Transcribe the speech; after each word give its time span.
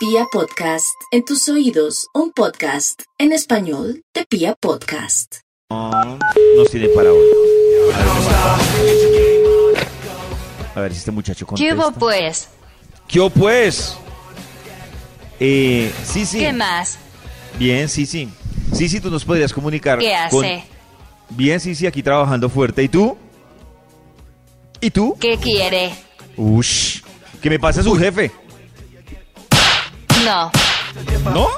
Pia 0.00 0.24
Podcast, 0.32 0.86
en 1.12 1.24
tus 1.24 1.46
oídos, 1.48 2.06
un 2.14 2.32
podcast 2.32 3.02
en 3.18 3.32
español 3.32 4.02
de 4.14 4.24
Pia 4.24 4.54
Podcast. 4.58 5.36
No, 5.68 5.90
no 5.90 6.64
tiene 6.70 6.88
para 6.88 7.12
hoy. 7.12 7.26
A 10.74 10.80
ver, 10.80 10.88
¿qué 10.88 10.94
si 10.94 10.98
este 11.00 11.10
muchacho 11.10 11.44
¿Qué 11.46 11.50
contesta. 11.50 11.74
hubo 11.74 11.92
pues? 11.92 12.48
¿Qué 13.06 13.20
hubo, 13.20 13.28
pues? 13.30 13.96
Eh, 15.38 15.92
sí, 16.04 16.24
sí. 16.24 16.38
¿Qué 16.38 16.52
más? 16.54 16.98
Bien, 17.58 17.88
sí, 17.88 18.06
sí. 18.06 18.28
Sí, 18.72 18.88
sí, 18.88 19.00
tú 19.00 19.10
nos 19.10 19.24
podrías 19.24 19.52
comunicar. 19.52 19.98
¿Qué 19.98 20.14
con- 20.30 20.44
hace? 20.44 20.64
Bien, 21.30 21.60
sí, 21.60 21.74
sí, 21.74 21.86
aquí 21.86 22.02
trabajando 22.02 22.48
fuerte. 22.48 22.82
¿Y 22.82 22.88
tú? 22.88 23.16
¿Y 24.80 24.90
tú? 24.90 25.14
¿Qué 25.20 25.36
quiere? 25.36 25.92
Ush. 26.36 27.02
Que 27.42 27.50
me 27.50 27.58
pase 27.58 27.82
su 27.82 27.94
jefe. 27.96 28.30
No, 30.24 30.50
¿No? 31.32 31.48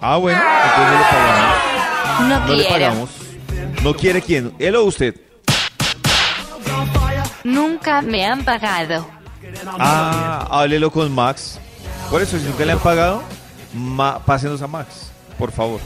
Ah, 0.00 0.16
bueno. 0.16 0.40
Entonces 0.40 0.92
no 0.92 0.98
le 0.98 1.04
pagamos. 1.10 2.28
no, 2.28 2.46
No 2.46 2.54
le 2.54 2.64
pagamos. 2.64 3.10
¿No 3.82 3.94
quiere 3.94 4.22
quién? 4.22 4.54
¿Él 4.58 4.76
o 4.76 4.84
usted? 4.84 5.14
Nunca 7.44 8.02
me 8.02 8.24
han 8.26 8.44
pagado. 8.44 9.06
Ah, 9.78 10.46
háblelo 10.50 10.90
con 10.90 11.12
Max. 11.14 11.58
Por 12.10 12.22
eso, 12.22 12.38
si 12.38 12.44
nunca 12.44 12.64
le 12.64 12.72
han 12.72 12.78
pagado, 12.78 13.22
ma 13.74 14.18
pásenos 14.24 14.62
a 14.62 14.66
Max, 14.66 15.10
por 15.38 15.52
favor. 15.52 15.80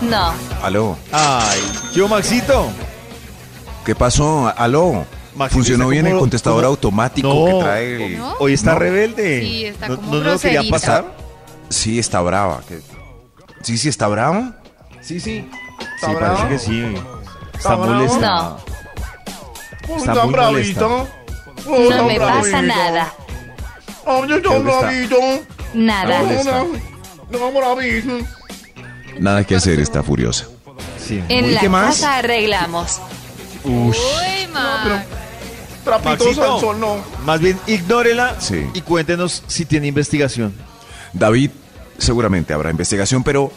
No, 0.00 0.32
Aló, 0.62 0.96
Ay, 1.10 1.60
yo 1.94 2.06
Maxito. 2.06 2.70
¿qué 3.84 3.94
pasó? 3.94 4.52
Aló. 4.56 5.06
¿Funcionó 5.50 5.84
está 5.84 5.90
bien 5.92 6.04
como- 6.04 6.14
el 6.16 6.20
contestador 6.20 6.58
como- 6.60 6.68
automático 6.70 7.28
No. 7.28 7.44
que 7.58 7.64
trae 7.64 8.06
el... 8.06 8.18
¿No? 8.18 8.32
Hoy 8.38 8.52
está 8.54 8.72
No. 8.72 8.78
rebelde. 8.78 9.40
Sí, 9.42 9.64
está 9.66 9.88
¿No, 9.88 9.96
como 9.96 10.06
no, 10.08 10.12
no 10.18 10.18
lo 10.24 10.30
groserita. 10.30 10.70
pasar? 10.70 11.04
Sí, 11.68 11.98
está 11.98 12.20
brava. 12.20 12.62
¿Qué? 12.68 12.80
Sí, 13.62 13.76
sí, 13.78 13.88
está 13.88 14.08
bravo. 14.08 14.52
Sí, 15.02 15.20
sí. 15.20 15.48
Sí, 16.00 16.06
parece 16.18 16.48
que 16.48 16.58
sí. 16.58 16.94
Está 17.54 17.74
bravo? 17.76 17.94
molesta. 17.94 18.18
No. 18.20 18.58
Está 19.96 20.12
Está 20.12 20.24
muy 20.24 20.32
bravito. 20.32 20.88
molesta. 20.88 21.12
Oh, 21.68 21.70
no 21.78 21.90
está 21.90 22.02
me 22.04 22.18
pasa 22.20 22.62
nada. 22.62 23.12
Oh, 24.04 24.24
yo 24.24 24.36
estoy 24.36 24.56
está- 24.56 24.80
bravito. 24.80 25.16
Nada. 25.74 26.18
¿Dónde 26.20 26.36
está? 26.36 26.64
No, 27.30 27.52
bravito. 27.52 28.18
Nada 29.18 29.44
que 29.44 29.56
hacer, 29.56 29.80
está 29.80 30.02
furiosa. 30.02 30.46
Sí. 31.04 31.22
En 31.28 31.46
¿Y 31.46 31.50
la 31.52 31.60
qué 31.60 31.68
más? 31.68 31.96
casa 31.96 32.18
arreglamos. 32.18 33.00
Ush. 33.64 33.96
Uy, 33.96 34.46
ma. 34.52 35.04
Trapitos 35.86 36.26
Maxito. 36.26 36.54
al 36.54 36.60
sol, 36.60 36.80
no. 36.80 36.96
Más 37.24 37.40
bien, 37.40 37.58
ignórela 37.66 38.36
Sí. 38.40 38.66
y 38.74 38.80
cuéntenos 38.82 39.42
si 39.46 39.64
tiene 39.64 39.86
investigación. 39.86 40.52
David, 41.12 41.50
seguramente 41.98 42.52
habrá 42.52 42.70
investigación, 42.70 43.22
pero 43.22 43.52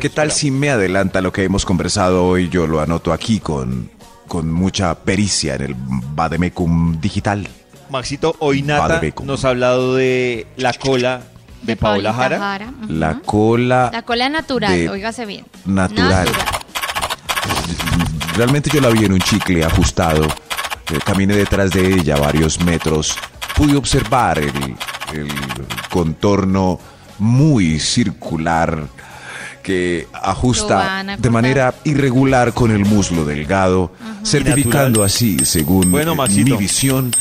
¿qué 0.00 0.08
tal 0.10 0.32
si 0.32 0.50
me 0.50 0.70
adelanta 0.70 1.20
lo 1.20 1.32
que 1.32 1.44
hemos 1.44 1.64
conversado 1.64 2.24
hoy? 2.26 2.48
Yo 2.48 2.66
lo 2.66 2.80
anoto 2.80 3.12
aquí 3.12 3.40
con, 3.40 3.90
con 4.26 4.50
mucha 4.50 4.94
pericia 4.94 5.54
en 5.56 5.62
el 5.62 5.74
Bademecum 5.78 7.00
digital. 7.00 7.46
Maxito, 7.90 8.34
hoy 8.40 8.62
Nata 8.62 8.98
Beco. 8.98 9.22
nos 9.24 9.44
ha 9.44 9.50
hablado 9.50 9.94
de 9.94 10.46
la 10.56 10.72
cola 10.72 11.20
de, 11.62 11.76
Paola 11.76 12.12
Paulita 12.16 12.38
Jara. 12.38 12.72
La 12.88 13.20
cola 13.20 13.90
La 13.92 14.02
cola 14.02 14.28
natural, 14.28 14.72
de- 14.72 14.88
óigase 14.88 15.24
bien. 15.26 15.44
natural. 15.66 16.26
Realmente 18.36 18.70
yo 18.72 18.80
la 18.80 18.88
vi 18.88 19.04
en 19.04 19.12
un 19.12 19.20
chicle 19.20 19.64
ajustado. 19.64 20.26
Eh, 20.90 20.98
caminé 21.04 21.34
detrás 21.34 21.70
de 21.70 21.94
ella 21.94 22.16
varios 22.16 22.60
metros. 22.60 23.16
Pude 23.56 23.76
observar 23.76 24.38
el, 24.38 24.76
el 25.12 25.28
contorno 25.90 26.78
muy 27.18 27.80
circular 27.80 28.86
que 29.66 30.06
ajusta 30.12 31.02
de 31.18 31.28
manera 31.28 31.74
irregular 31.82 32.52
con 32.52 32.70
el 32.70 32.84
muslo 32.84 33.24
delgado, 33.24 33.90
certificando 34.22 35.00
Natural. 35.00 35.06
así, 35.06 35.38
según 35.44 35.90
Bueno, 35.90 36.14
eh, 36.24 36.44
mi 36.44 36.52
visión, 36.52 37.12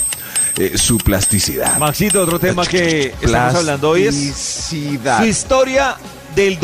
eh, 0.57 0.77
su 0.77 0.99
plasticidad. 0.99 1.79
Maxito, 1.79 2.21
otro 2.21 2.37
tema 2.39 2.63
que 2.67 3.15
estamos 3.19 3.55
hablando 3.55 3.89
hoy 3.89 4.03
es 4.03 4.67
su 4.69 5.25
historia 5.25 5.95
del 6.35 6.59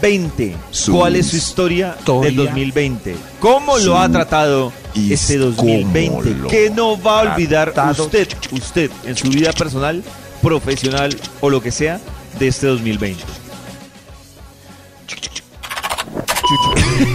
2020. 0.00 0.56
Su 0.70 0.92
¿Cuál 0.92 1.16
es 1.16 1.26
su 1.28 1.36
historia 1.36 1.94
historia. 1.98 2.26
del 2.30 2.36
2020? 2.36 3.16
¿Cómo 3.40 3.78
lo 3.78 3.98
ha 3.98 4.08
tratado 4.08 4.72
y 4.94 5.12
este 5.12 5.38
cómo 5.38 5.50
2020? 5.52 6.30
lo 6.34 6.48
¿Qué 6.48 6.70
no 6.70 7.00
va 7.00 7.20
a 7.20 7.32
olvidar 7.34 7.72
tratado. 7.72 8.04
usted, 8.04 8.28
usted, 8.52 8.90
en 9.04 9.16
su 9.16 9.28
vida 9.28 9.52
personal, 9.52 10.02
profesional 10.42 11.16
o 11.40 11.48
lo 11.50 11.60
que 11.62 11.70
sea 11.70 12.00
de 12.38 12.48
este 12.48 12.66
2020? 12.66 13.22
Chuchu. 15.06 15.30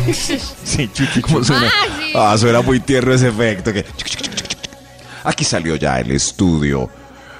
Sí, 0.63 0.89
chuchu. 0.93 1.21
¿Cómo 1.21 1.43
suena? 1.43 1.67
Ah, 1.67 1.87
sí. 1.99 2.11
Ah, 2.15 2.37
suena 2.37 2.61
muy 2.61 2.79
tierno 2.79 3.13
ese 3.13 3.29
efecto. 3.29 3.71
que- 3.73 3.85
Aquí 5.23 5.43
salió 5.43 5.75
ya 5.75 5.99
el 5.99 6.11
estudio. 6.11 6.89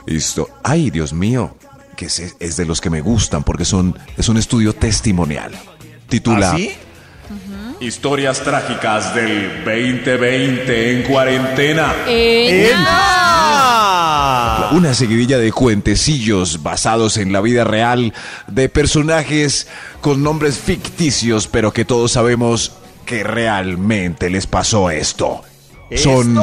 Listo. 0.06 0.50
Ay, 0.64 0.90
Dios 0.90 1.14
mío. 1.14 1.56
Que 2.00 2.06
es, 2.06 2.34
es 2.40 2.56
de 2.56 2.66
los 2.66 2.80
que 2.80 2.90
me 2.90 3.02
gustan 3.02 3.44
porque 3.44 3.66
son, 3.66 3.94
es 4.16 4.30
un 4.30 4.38
estudio 4.38 4.72
testimonial. 4.72 5.52
Titula 6.08 6.52
¿Ah, 6.52 6.56
sí? 6.56 6.72
Historias 7.82 8.40
trágicas 8.42 9.14
del 9.14 9.66
2020 9.66 10.92
en 10.94 11.04
cuarentena. 11.04 11.94
Una 14.72 14.94
seguidilla 14.94 15.40
de 15.40 15.52
cuentecillos 15.52 16.64
basados 16.64 17.18
en 17.18 17.34
la 17.34 17.42
vida 17.42 17.66
real 17.66 18.14
de 18.48 18.70
personajes 18.70 19.68
con 20.00 20.24
nombres 20.24 20.58
ficticios, 20.58 21.48
pero 21.48 21.74
que 21.74 21.84
todos 21.84 22.14
sabemos 22.14 22.72
que 23.06 23.26
realmente 23.26 24.30
les 24.30 24.48
pasó 24.48 24.90
esto. 24.90 25.42
Son 25.96 26.38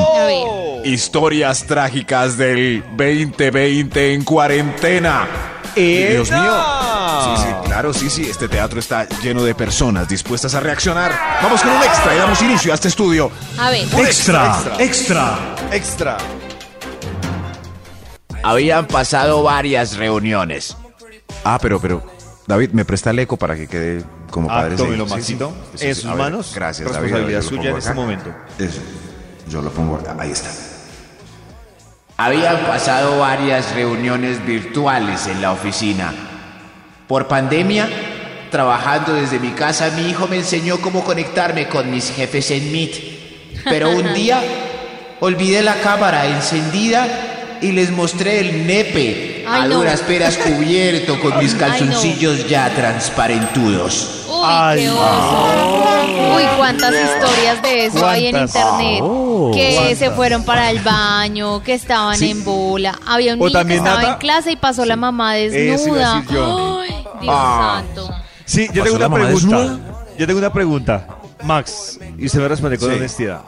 historias 0.84 1.65
trágicas 1.65 2.37
del 2.37 2.83
2020 2.97 4.15
en 4.15 4.25
cuarentena. 4.25 5.29
Dios 5.75 6.31
mío. 6.31 6.55
Sí, 7.37 7.43
sí, 7.43 7.49
claro, 7.65 7.93
sí, 7.93 8.11
sí. 8.11 8.27
Este 8.31 8.49
teatro 8.49 8.81
está 8.81 9.07
lleno 9.23 9.43
de 9.45 9.55
personas 9.55 10.09
dispuestas 10.09 10.55
a 10.55 10.61
reaccionar. 10.61 11.12
Vamos 11.43 11.61
con 11.62 11.71
un 11.73 11.83
extra 11.83 12.15
y 12.15 12.19
damos 12.19 12.41
inicio 12.43 12.73
a 12.73 12.75
este 12.77 12.89
estudio. 12.89 13.31
A 13.59 13.71
ver. 13.71 13.83
Extra, 13.99 14.57
extra. 14.79 15.39
Extra. 15.71 16.17
Habían 18.43 18.87
pasado 18.87 19.43
varias 19.43 19.97
reuniones. 19.97 20.77
Ah, 21.45 21.59
pero, 21.61 21.81
pero, 21.81 22.03
David, 22.47 22.71
¿me 22.73 22.84
presta 22.84 23.11
el 23.11 23.19
eco 23.19 23.37
para 23.37 23.57
que 23.57 23.67
quede 23.67 24.03
como 24.31 24.51
Ah, 24.51 24.63
padre? 24.63 24.77
tómelo, 24.77 25.05
Sí, 25.05 25.11
sí, 25.11 25.17
Maxito. 25.17 25.53
sí, 25.73 25.78
sí, 25.78 25.87
en 25.89 25.95
sus 25.95 26.05
ver, 26.07 26.17
manos. 26.17 26.53
Gracias, 26.55 26.89
David. 26.91 27.03
Responsabilidad 27.03 27.43
suya 27.43 27.71
en 27.71 27.77
este 27.77 27.95
momento. 27.95 28.34
Eso. 28.59 28.81
Yo 29.49 29.62
lo 29.62 29.71
pongo 29.71 29.97
acá. 29.97 30.17
Ahí 30.19 30.33
está. 30.33 30.51
Habían 32.17 32.67
pasado 32.67 33.19
varias 33.19 33.75
reuniones 33.75 34.45
virtuales 34.45 35.27
en 35.27 35.43
la 35.43 35.53
oficina. 35.53 36.15
Por 37.07 37.29
pandemia, 37.29 37.89
trabajando 38.51 39.12
desde 39.12 39.39
mi 39.39 39.51
casa, 39.51 39.91
mi 39.91 40.09
hijo 40.09 40.27
me 40.27 40.37
enseñó 40.37 40.81
cómo 40.81 41.05
conectarme 41.05 41.69
con 41.69 41.91
mis 41.91 42.11
jefes 42.11 42.51
en 42.51 42.73
Meet. 42.73 43.65
Pero 43.65 43.91
un 43.91 44.15
día 44.15 44.43
olvidé 45.21 45.63
la 45.63 45.75
cámara 45.81 46.27
encendida 46.27 47.59
y 47.61 47.73
les 47.73 47.91
mostré 47.91 48.41
el 48.41 48.67
nepe 48.67 49.25
a 49.47 49.62
Ay, 49.62 49.69
no. 49.69 49.77
duras 49.77 50.01
peras 50.03 50.37
cubierto 50.37 51.19
con 51.21 51.39
mis 51.39 51.53
Ay, 51.55 51.61
no. 51.61 51.67
calzoncillos 51.67 52.49
ya 52.49 52.69
transparentudos. 52.75 54.25
Uy, 54.29 54.41
Ay, 54.45 54.81
qué 54.81 54.91
oso. 54.91 56.34
Uy, 56.37 56.43
cuántas 56.57 56.93
historias 56.95 57.62
de 57.62 57.87
eso 57.87 58.07
hay 58.07 58.27
en 58.27 58.37
internet. 58.39 59.01
Oh. 59.03 59.51
que 59.55 59.75
¿Cuántas? 59.75 59.99
se 59.99 60.11
fueron 60.11 60.45
para 60.45 60.71
el 60.71 60.81
baño, 60.81 61.62
que 61.62 61.75
estaban 61.75 62.17
Sí. 62.19 62.31
en 62.31 62.45
bola. 62.45 62.99
Había 63.07 63.34
un 63.34 63.43
O 63.43 63.47
niño 63.49 63.65
que 63.67 63.75
estaba 63.77 63.97
Nata- 64.03 64.12
en 64.15 64.19
clase 64.19 64.53
y 64.53 64.57
pasó 64.57 64.84
la 64.84 64.97
mamá 64.97 65.33
a 65.33 65.34
desnuda. 65.34 66.16
Ay, 66.16 66.25
Dios 67.21 67.34
Ah. 67.37 67.83
santo. 67.87 68.10
Sí, 68.45 68.69
yo 68.72 68.83
¿Pasó 68.84 68.97
tengo 68.99 69.07
una 69.07 69.15
pregunta. 69.25 69.78
Yo 70.19 70.27
tengo 70.27 70.39
una 70.39 70.53
pregunta. 70.53 71.07
Max, 71.45 71.99
y 72.19 72.27
usted 72.27 72.41
me 72.41 72.49
responde 72.49 72.78
con 72.78 72.91
Sí. 72.91 72.97
honestidad. 72.97 73.41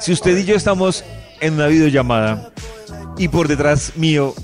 Si 0.00 0.12
usted 0.12 0.36
y 0.38 0.44
yo 0.44 0.56
estamos 0.56 1.04
en 1.40 1.54
una 1.54 1.66
videollamada 1.66 2.50
y 3.18 3.28
por 3.28 3.46
detrás 3.48 3.92
mío 3.96 4.34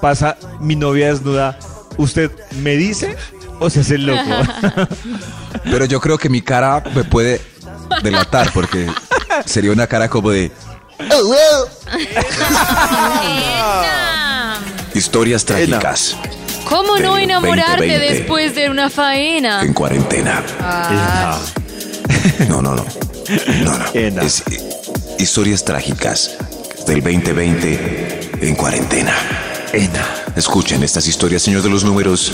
pasa 0.00 0.36
mi 0.60 0.76
novia 0.76 1.08
desnuda, 1.08 1.58
¿usted 1.96 2.30
me 2.62 2.76
dice 2.76 3.16
o 3.60 3.68
se 3.70 3.80
hace 3.80 3.96
el 3.96 4.06
loco? 4.06 4.30
Pero 5.64 5.84
yo 5.84 6.00
creo 6.00 6.18
que 6.18 6.28
mi 6.28 6.40
cara 6.42 6.82
me 6.94 7.04
puede 7.04 7.40
delatar 8.02 8.52
porque 8.52 8.86
sería 9.46 9.72
una 9.72 9.86
cara 9.86 10.08
como 10.08 10.30
de 10.30 10.50
Nena. 13.28 14.58
historias 14.94 15.44
trágicas 15.44 16.16
¿Cómo 16.68 16.98
no 16.98 17.16
enamorarte 17.16 17.86
2020. 17.86 18.14
después 18.14 18.54
de 18.54 18.68
una 18.68 18.90
faena? 18.90 19.62
en 19.62 19.72
cuarentena. 19.72 20.42
Ah, 20.60 21.38
No, 22.48 22.60
no, 22.60 22.74
no. 22.74 22.84
No, 23.64 23.78
no. 23.78 24.20
Es 24.22 24.42
eh, 24.50 24.68
historias 25.18 25.64
trágicas 25.64 26.36
del 26.86 27.02
2020 27.02 28.30
en 28.42 28.54
cuarentena. 28.54 29.14
Ena. 29.72 30.06
Escuchen 30.34 30.82
estas 30.82 31.06
historias, 31.06 31.42
señor 31.42 31.62
de 31.62 31.68
los 31.68 31.84
números. 31.84 32.32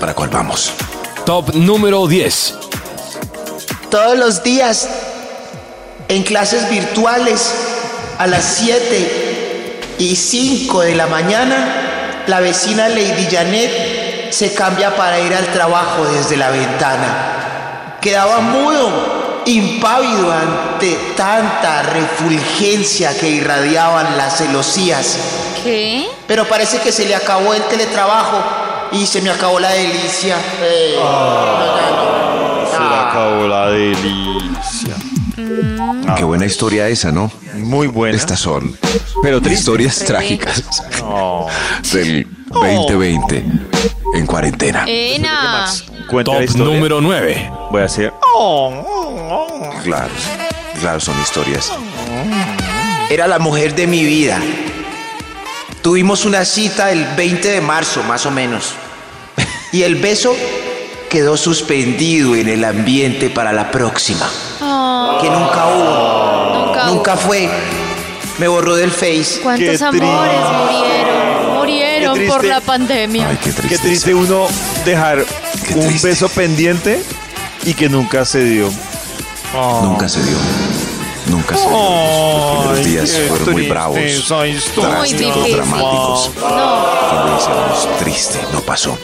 ¿Para 0.00 0.14
cuál 0.14 0.30
vamos? 0.30 0.72
Top 1.24 1.54
número 1.54 2.06
10. 2.06 2.54
Todos 3.90 4.18
los 4.18 4.42
días, 4.42 4.88
en 6.08 6.22
clases 6.24 6.68
virtuales, 6.68 7.54
a 8.18 8.26
las 8.26 8.44
7 8.44 9.80
y 9.98 10.16
5 10.16 10.80
de 10.82 10.94
la 10.96 11.06
mañana, 11.06 12.22
la 12.26 12.40
vecina 12.40 12.88
Lady 12.88 13.28
Janet 13.30 14.32
se 14.32 14.52
cambia 14.54 14.96
para 14.96 15.20
ir 15.20 15.32
al 15.34 15.46
trabajo 15.52 16.04
desde 16.06 16.36
la 16.36 16.50
ventana. 16.50 17.98
Quedaba 18.00 18.40
mudo, 18.40 19.42
impávido 19.46 20.32
ante 20.32 20.98
tanta 21.16 21.82
refulgencia 21.82 23.16
que 23.16 23.30
irradiaban 23.30 24.16
las 24.16 24.38
celosías. 24.38 25.16
¿Qué? 25.64 26.06
Pero 26.28 26.46
parece 26.46 26.78
que 26.80 26.92
se 26.92 27.06
le 27.06 27.14
acabó 27.14 27.54
el 27.54 27.62
teletrabajo 27.64 28.42
y 28.92 29.06
se 29.06 29.20
me 29.22 29.30
acabó 29.30 29.58
la 29.58 29.70
delicia. 29.72 30.36
Eh, 30.60 30.96
Se 32.70 32.78
le 32.80 32.94
acabó 32.96 33.48
la 33.48 33.70
delicia. 33.70 34.94
Qué 36.16 36.24
buena 36.24 36.44
historia 36.46 36.88
esa, 36.88 37.10
¿no? 37.10 37.30
Muy 37.54 37.86
buena. 37.88 38.16
Estas 38.16 38.38
son 38.40 38.76
Pero 39.22 39.40
triste. 39.40 39.58
historias 39.60 39.98
trágicas 40.00 40.62
Oh. 41.02 41.48
del 41.92 42.26
2020 42.50 43.44
en 44.14 44.26
cuarentena. 44.26 44.84
Ena. 44.86 45.66
Cuenta 46.08 46.38
la 46.40 46.46
Top 46.46 46.56
número 46.56 47.00
9. 47.00 47.50
Voy 47.70 47.82
a 47.82 47.84
hacer. 47.86 48.12
Claro, 49.82 50.12
claro, 50.80 51.00
son 51.00 51.20
historias. 51.20 51.72
Era 53.10 53.26
la 53.26 53.38
mujer 53.38 53.74
de 53.74 53.86
mi 53.86 54.04
vida. 54.04 54.40
Tuvimos 55.84 56.24
una 56.24 56.46
cita 56.46 56.90
el 56.90 57.04
20 57.14 57.46
de 57.46 57.60
marzo, 57.60 58.02
más 58.04 58.24
o 58.24 58.30
menos. 58.30 58.72
Y 59.70 59.82
el 59.82 59.96
beso 59.96 60.34
quedó 61.10 61.36
suspendido 61.36 62.34
en 62.36 62.48
el 62.48 62.64
ambiente 62.64 63.28
para 63.28 63.52
la 63.52 63.70
próxima. 63.70 64.26
Oh, 64.62 65.18
Que 65.20 65.28
nunca 65.28 65.66
hubo, 65.66 66.66
nunca. 66.66 66.86
nunca 66.86 67.16
fue. 67.18 67.50
Me 68.38 68.48
borró 68.48 68.76
del 68.76 68.90
Face. 68.92 69.40
¿Cuántos 69.42 69.78
Qué 69.78 69.84
amores 69.84 70.40
murieron? 70.72 71.54
Murieron 71.58 72.18
por 72.28 72.44
la 72.44 72.62
pandemia. 72.62 73.28
Ay, 73.28 73.38
qué 73.68 73.76
triste 73.76 74.14
uno 74.14 74.46
dejar 74.86 75.22
Qué 75.68 75.74
un 75.74 75.86
triste. 75.88 76.08
beso 76.08 76.30
pendiente 76.30 77.02
y 77.64 77.74
que 77.74 77.90
nunca 77.90 78.24
se 78.24 78.42
dio. 78.42 78.70
Nunca 79.82 80.08
se 80.08 80.22
dio. 80.22 80.36
Nunca 81.26 81.56
se 81.56 81.68
dio. 81.68 81.70
Los 81.70 82.56
primeros 82.56 82.84
días 82.84 83.28
fueron 83.28 83.52
muy 83.52 83.68
bravos, 83.68 84.28
drásticos, 84.28 85.10
difícil. 85.10 85.56
dramáticos. 85.56 86.30
No. 86.40 87.34
Decíamos, 87.34 87.98
triste, 87.98 88.40
no 88.52 88.60
pasó. 88.60 88.98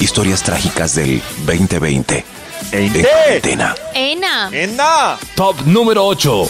Historias 0.00 0.42
trágicas 0.42 0.94
del 0.94 1.22
2020 1.46 2.24
en 2.72 3.02
cuarentena. 3.02 3.74
Ena. 3.94 4.48
¡Enda! 4.52 5.18
Top 5.34 5.60
número 5.66 6.04
8. 6.06 6.48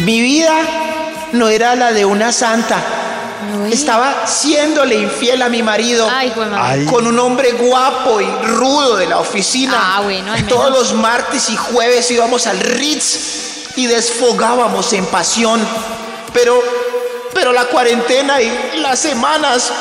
Mi 0.00 0.20
vida 0.20 0.54
no 1.32 1.48
era 1.48 1.74
la 1.74 1.92
de 1.92 2.04
una 2.04 2.32
santa. 2.32 2.82
Uy. 3.64 3.72
Estaba 3.72 4.26
siéndole 4.26 4.96
infiel 4.96 5.42
a 5.42 5.48
mi 5.48 5.62
marido. 5.62 6.08
Ay. 6.10 6.32
Ay. 6.54 6.84
con 6.84 7.06
un 7.06 7.18
hombre 7.18 7.52
guapo 7.52 8.20
y 8.20 8.26
rudo 8.46 8.96
de 8.96 9.06
la 9.06 9.18
oficina. 9.18 9.74
Ah, 9.76 10.00
bueno. 10.02 10.32
Todos 10.48 10.70
los 10.70 10.94
martes 10.94 11.50
y 11.50 11.56
jueves 11.56 12.10
íbamos 12.10 12.46
al 12.46 12.60
Ritz 12.60 13.49
y 13.80 13.86
desfogábamos 13.86 14.92
en 14.92 15.06
pasión. 15.06 15.58
Pero, 16.34 16.62
pero 17.32 17.50
la 17.50 17.64
cuarentena 17.64 18.40
y 18.42 18.76
las 18.76 18.98
semanas 18.98 19.72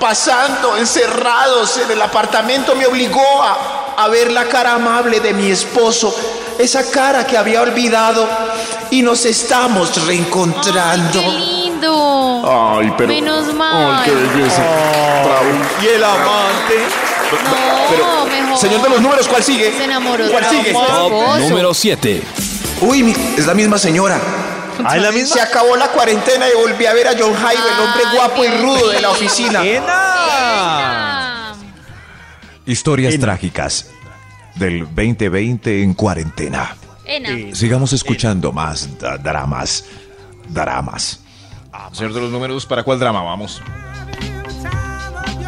pasando 0.00 0.76
encerrados 0.76 1.76
en 1.76 1.92
el 1.92 2.02
apartamento 2.02 2.74
me 2.74 2.86
obligó 2.86 3.42
a, 3.42 3.94
a 3.96 4.08
ver 4.08 4.32
la 4.32 4.46
cara 4.46 4.74
amable 4.74 5.20
de 5.20 5.32
mi 5.32 5.48
esposo. 5.48 6.12
Esa 6.58 6.90
cara 6.90 7.24
que 7.24 7.38
había 7.38 7.62
olvidado 7.62 8.28
y 8.90 9.00
nos 9.02 9.24
estamos 9.24 9.92
Ay, 9.96 10.04
reencontrando. 10.06 11.20
qué 11.20 11.28
lindo. 11.30 12.42
Ay, 12.76 12.92
pero. 12.98 13.08
Menos 13.08 13.54
mal. 13.54 14.02
Ay, 14.02 14.10
qué 14.10 14.14
belleza. 14.14 14.62
Bravo. 15.24 15.48
Y 15.80 15.86
el 15.86 16.04
amante. 16.04 16.74
No, 17.48 18.26
mejor. 18.26 18.58
Señor 18.58 18.82
de 18.82 18.88
los 18.90 19.00
números, 19.00 19.28
¿cuál 19.28 19.44
sigue? 19.44 19.72
Se 19.72 19.84
enamoró 19.84 20.28
¿Cuál 20.30 20.44
sigue? 20.50 20.72
Top 20.72 21.12
número 21.38 21.72
7. 21.72 22.49
Uy, 22.80 23.14
es 23.36 23.46
la 23.46 23.54
misma 23.54 23.78
señora. 23.78 24.18
¿Ah, 24.84 24.96
es 24.96 25.02
la 25.02 25.12
misma? 25.12 25.34
Se 25.36 25.40
acabó 25.42 25.76
la 25.76 25.88
cuarentena 25.88 26.46
y 26.48 26.54
volví 26.56 26.86
a 26.86 26.94
ver 26.94 27.08
a 27.08 27.12
John 27.18 27.34
Jaime, 27.34 27.62
el 27.62 27.80
hombre 27.84 28.02
guapo 28.14 28.44
y 28.44 28.48
rudo 28.62 28.88
de 28.88 29.00
la 29.02 29.10
oficina. 29.10 29.62
¡Ena! 29.64 29.84
Ah. 29.92 31.54
Historias 32.64 33.18
trágicas 33.18 33.90
del 34.54 34.80
2020 34.86 35.82
en 35.82 35.94
cuarentena. 35.94 36.76
Ena. 37.04 37.54
Sigamos 37.54 37.92
escuchando 37.92 38.52
más 38.52 38.98
da- 38.98 39.18
dramas. 39.18 39.84
Dramas. 40.48 41.20
Señor 41.92 42.12
de 42.14 42.20
los 42.20 42.30
números, 42.30 42.64
¿para 42.66 42.82
cuál 42.82 42.98
drama 42.98 43.22
vamos? 43.22 43.60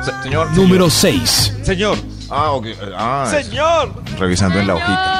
Se- 0.05 0.23
señor. 0.25 0.51
Número 0.53 0.91
6. 0.91 1.55
Señor. 1.63 1.97
Ah, 2.29 2.51
ok. 2.53 2.67
Ah, 2.97 3.31
es- 3.33 3.47
Señor. 3.47 4.03
Revisando 4.19 4.59
en 4.59 4.67
la 4.67 4.75
hojita. 4.75 5.12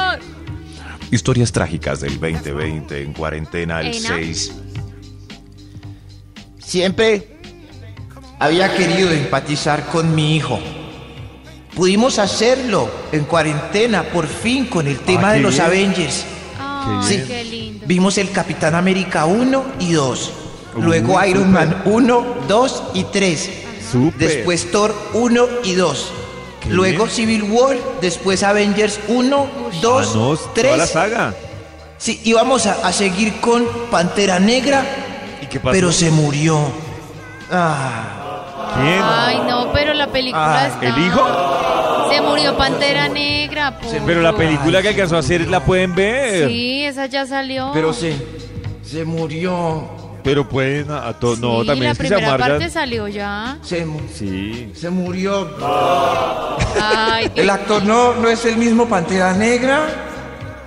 Historias 1.13 1.51
trágicas 1.51 1.99
del 1.99 2.19
2020 2.19 3.03
en 3.03 3.13
cuarentena 3.13 3.81
el 3.81 3.95
Ena. 3.95 4.07
6. 4.15 4.51
Siempre 6.57 7.37
había 8.39 8.75
querido 8.75 9.11
empatizar 9.11 9.85
con 9.89 10.15
mi 10.15 10.35
hijo. 10.35 10.59
Pudimos 11.75 12.17
hacerlo 12.17 12.89
en 13.11 13.25
cuarentena, 13.25 14.01
por 14.11 14.25
fin, 14.25 14.65
con 14.65 14.87
el 14.87 14.97
tema 15.01 15.29
Ah, 15.29 15.33
de 15.33 15.39
los 15.41 15.53
bien. 15.53 15.65
Avengers. 15.67 16.25
Ay, 16.59 17.07
Sí. 17.07 17.23
qué 17.27 17.43
lindo. 17.43 17.85
Vimos 17.85 18.17
el 18.17 18.31
Capitán 18.31 18.73
América 18.73 19.25
1 19.25 19.65
y 19.79 19.91
2. 19.93 20.31
Luego 20.81 21.23
Iron 21.23 21.51
Man 21.51 21.83
1, 21.85 22.25
2 22.47 22.83
y 22.95 23.03
3. 23.03 23.51
Súper. 23.91 24.17
Después 24.17 24.71
Thor 24.71 24.95
1 25.13 25.47
y 25.63 25.73
2. 25.73 26.11
Luego 26.69 27.07
Civil 27.07 27.43
War, 27.43 27.75
después 28.01 28.41
Avengers 28.43 28.99
1, 29.07 29.47
2, 29.81 30.07
Ah, 30.07 30.11
no, 30.15 30.35
toda 30.37 30.53
3. 30.53 30.77
la 30.77 30.87
saga. 30.87 31.33
Sí, 31.97 32.19
íbamos 32.23 32.65
a, 32.67 32.87
a 32.87 32.91
seguir 32.93 33.39
con 33.39 33.65
Pantera 33.91 34.39
Negra, 34.39 34.83
¿Y 35.41 35.45
qué 35.47 35.59
pasó? 35.59 35.71
pero 35.73 35.91
se 35.91 36.09
murió. 36.11 36.59
Ah, 37.51 38.73
¿Quién? 38.75 39.01
Ay, 39.03 39.41
no, 39.47 39.71
pero 39.71 39.93
la 39.93 40.07
película 40.07 40.63
Ah, 40.63 40.67
está... 40.67 40.85
¿El 40.87 40.97
hijo? 41.05 42.09
Se 42.11 42.21
murió 42.21 42.55
Pantera 42.57 43.07
Negra, 43.09 43.77
Pero 44.05 44.21
la 44.21 44.35
película 44.35 44.81
que 44.81 44.89
alcanzó 44.89 45.15
a 45.15 45.19
hacer 45.19 45.47
la 45.49 45.59
pueden 45.63 45.93
ver. 45.95 46.47
Sí, 46.47 46.85
esa 46.85 47.05
ya 47.07 47.25
salió. 47.25 47.71
pero 47.73 47.93
se, 47.93 48.15
se 48.83 49.03
murió. 49.05 49.92
Pero 50.23 50.47
pueden 50.47 50.89
a, 50.89 51.07
a 51.09 51.13
to- 51.19 51.35
No, 51.35 51.61
Sí, 51.61 51.67
también 51.67 51.85
la 51.85 51.91
es 51.91 51.97
que 51.97 52.03
se 52.03 52.09
primera 52.13 52.27
amargan. 52.35 52.49
parte 52.57 52.69
salió 52.69 53.07
ya. 53.09 53.57
Se, 53.61 53.85
mu- 53.85 53.99
Sí. 54.13 54.71
se 54.73 54.89
murió. 54.89 55.49
Ay, 56.81 57.31
El 57.35 57.49
actor 57.49 57.83
no, 57.83 58.13
no 58.15 58.27
es 58.29 58.43
el 58.45 58.57
mismo 58.57 58.87
Pantera 58.87 59.33
Negra. 59.33 59.81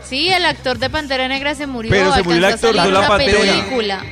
sí, 0.03 0.29
el 0.29 0.45
actor 0.45 0.79
de 0.79 0.91
Pantera 0.91 1.27
Negra 1.29 1.55
se 1.55 1.67
murió. 1.67 1.91
Pero 1.91 2.13
se 2.15 2.23
murió 2.23 2.39
el 2.39 2.45
actor, 2.45 2.75
no 2.75 2.91
la 2.91 3.09
Pantera. 3.09 3.39
película. 3.41 4.05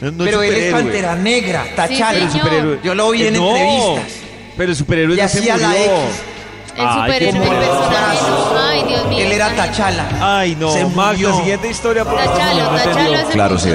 No, 0.00 0.10
no 0.10 0.24
es 0.24 0.30
pero 0.30 0.42
él 0.42 0.54
es. 0.54 0.72
Pantera 0.72 1.14
Negra, 1.16 1.64
T'Challa. 1.76 2.10
Pero 2.12 2.30
Superhéroe. 2.30 2.78
Yo 2.82 2.94
lo 2.94 3.10
vi 3.10 3.22
Eh, 3.22 3.28
en 3.28 3.34
no, 3.34 3.48
entrevistas. 3.56 4.20
Pero 4.56 4.70
el 4.70 4.76
superhéroe 4.76 5.16
Y 5.16 5.20
no 5.20 5.28
se 5.28 5.44
la 5.44 5.54
murió. 5.54 5.70
X. 5.72 5.90
El 6.76 6.86
Ay, 6.86 7.00
superhéroe, 7.00 7.42
el 7.44 7.48
personaje. 7.56 8.18
Ay, 8.58 8.84
Dios 8.88 9.06
mío. 9.06 9.18
Él 9.20 9.32
era. 9.32 9.48
T'Challa. 9.54 10.06
Ay, 10.38 10.56
no, 10.56 10.72
Se 10.72 10.84
Max, 10.86 11.20
la 11.20 11.36
siguiente 11.36 11.70
historia. 11.70 12.04
por 12.04 12.18
favor. 12.18 12.36
Tachalo, 12.38 12.70
No 12.72 12.76
Tachalo 12.78 13.14
es 13.14 13.20
el 13.20 13.26
Claro, 13.32 13.58
sí, 13.58 13.70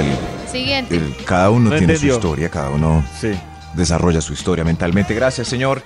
Siguiente. 0.50 0.96
El- 0.96 1.16
cada 1.24 1.50
uno 1.50 1.70
No 1.70 1.76
tiene 1.76 1.92
entendió. 1.94 2.14
su 2.14 2.18
historia, 2.18 2.48
cada 2.48 2.70
uno 2.70 3.04
Sí. 3.20 3.30
desarrolla 3.74 4.20
su 4.20 4.32
historia 4.32 4.64
mentalmente. 4.64 5.14
Gracias, 5.14 5.48
señor. 5.48 5.82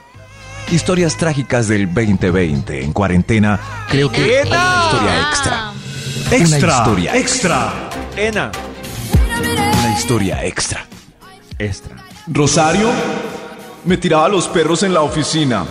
Historias 0.71 1.16
trágicas 1.16 1.68
del 1.68 1.92
2020 1.92 2.83
en 2.83 2.92
cuarentena. 2.92 3.61
Creo 3.90 4.11
que 4.11 4.23
hay 4.40 4.49
una 4.49 4.85
historia 4.85 5.21
extra. 5.28 5.73
Una 6.30 6.59
historia 6.68 7.16
extra. 7.16 7.73
Ena. 8.16 8.50
Una 9.38 9.99
historia 9.99 10.44
extra. 10.44 10.87
Extra. 11.59 11.97
Rosario 12.26 12.88
me 13.85 13.99
tiraba 13.99 14.28
los 14.30 14.49
perros 14.49 14.83
en 14.83 14.94
la 14.94 15.02
oficina, 15.02 15.64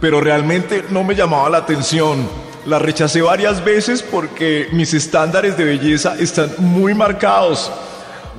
pero 0.00 0.20
realmente 0.20 0.84
no 0.90 1.02
me 1.02 1.14
llamaba 1.16 1.50
la 1.50 1.58
atención. 1.58 2.28
La 2.66 2.78
rechacé 2.78 3.22
varias 3.22 3.64
veces 3.64 4.02
porque 4.02 4.68
mis 4.72 4.94
estándares 4.94 5.56
de 5.56 5.64
belleza 5.64 6.14
están 6.20 6.50
muy 6.58 6.94
marcados. 6.94 7.72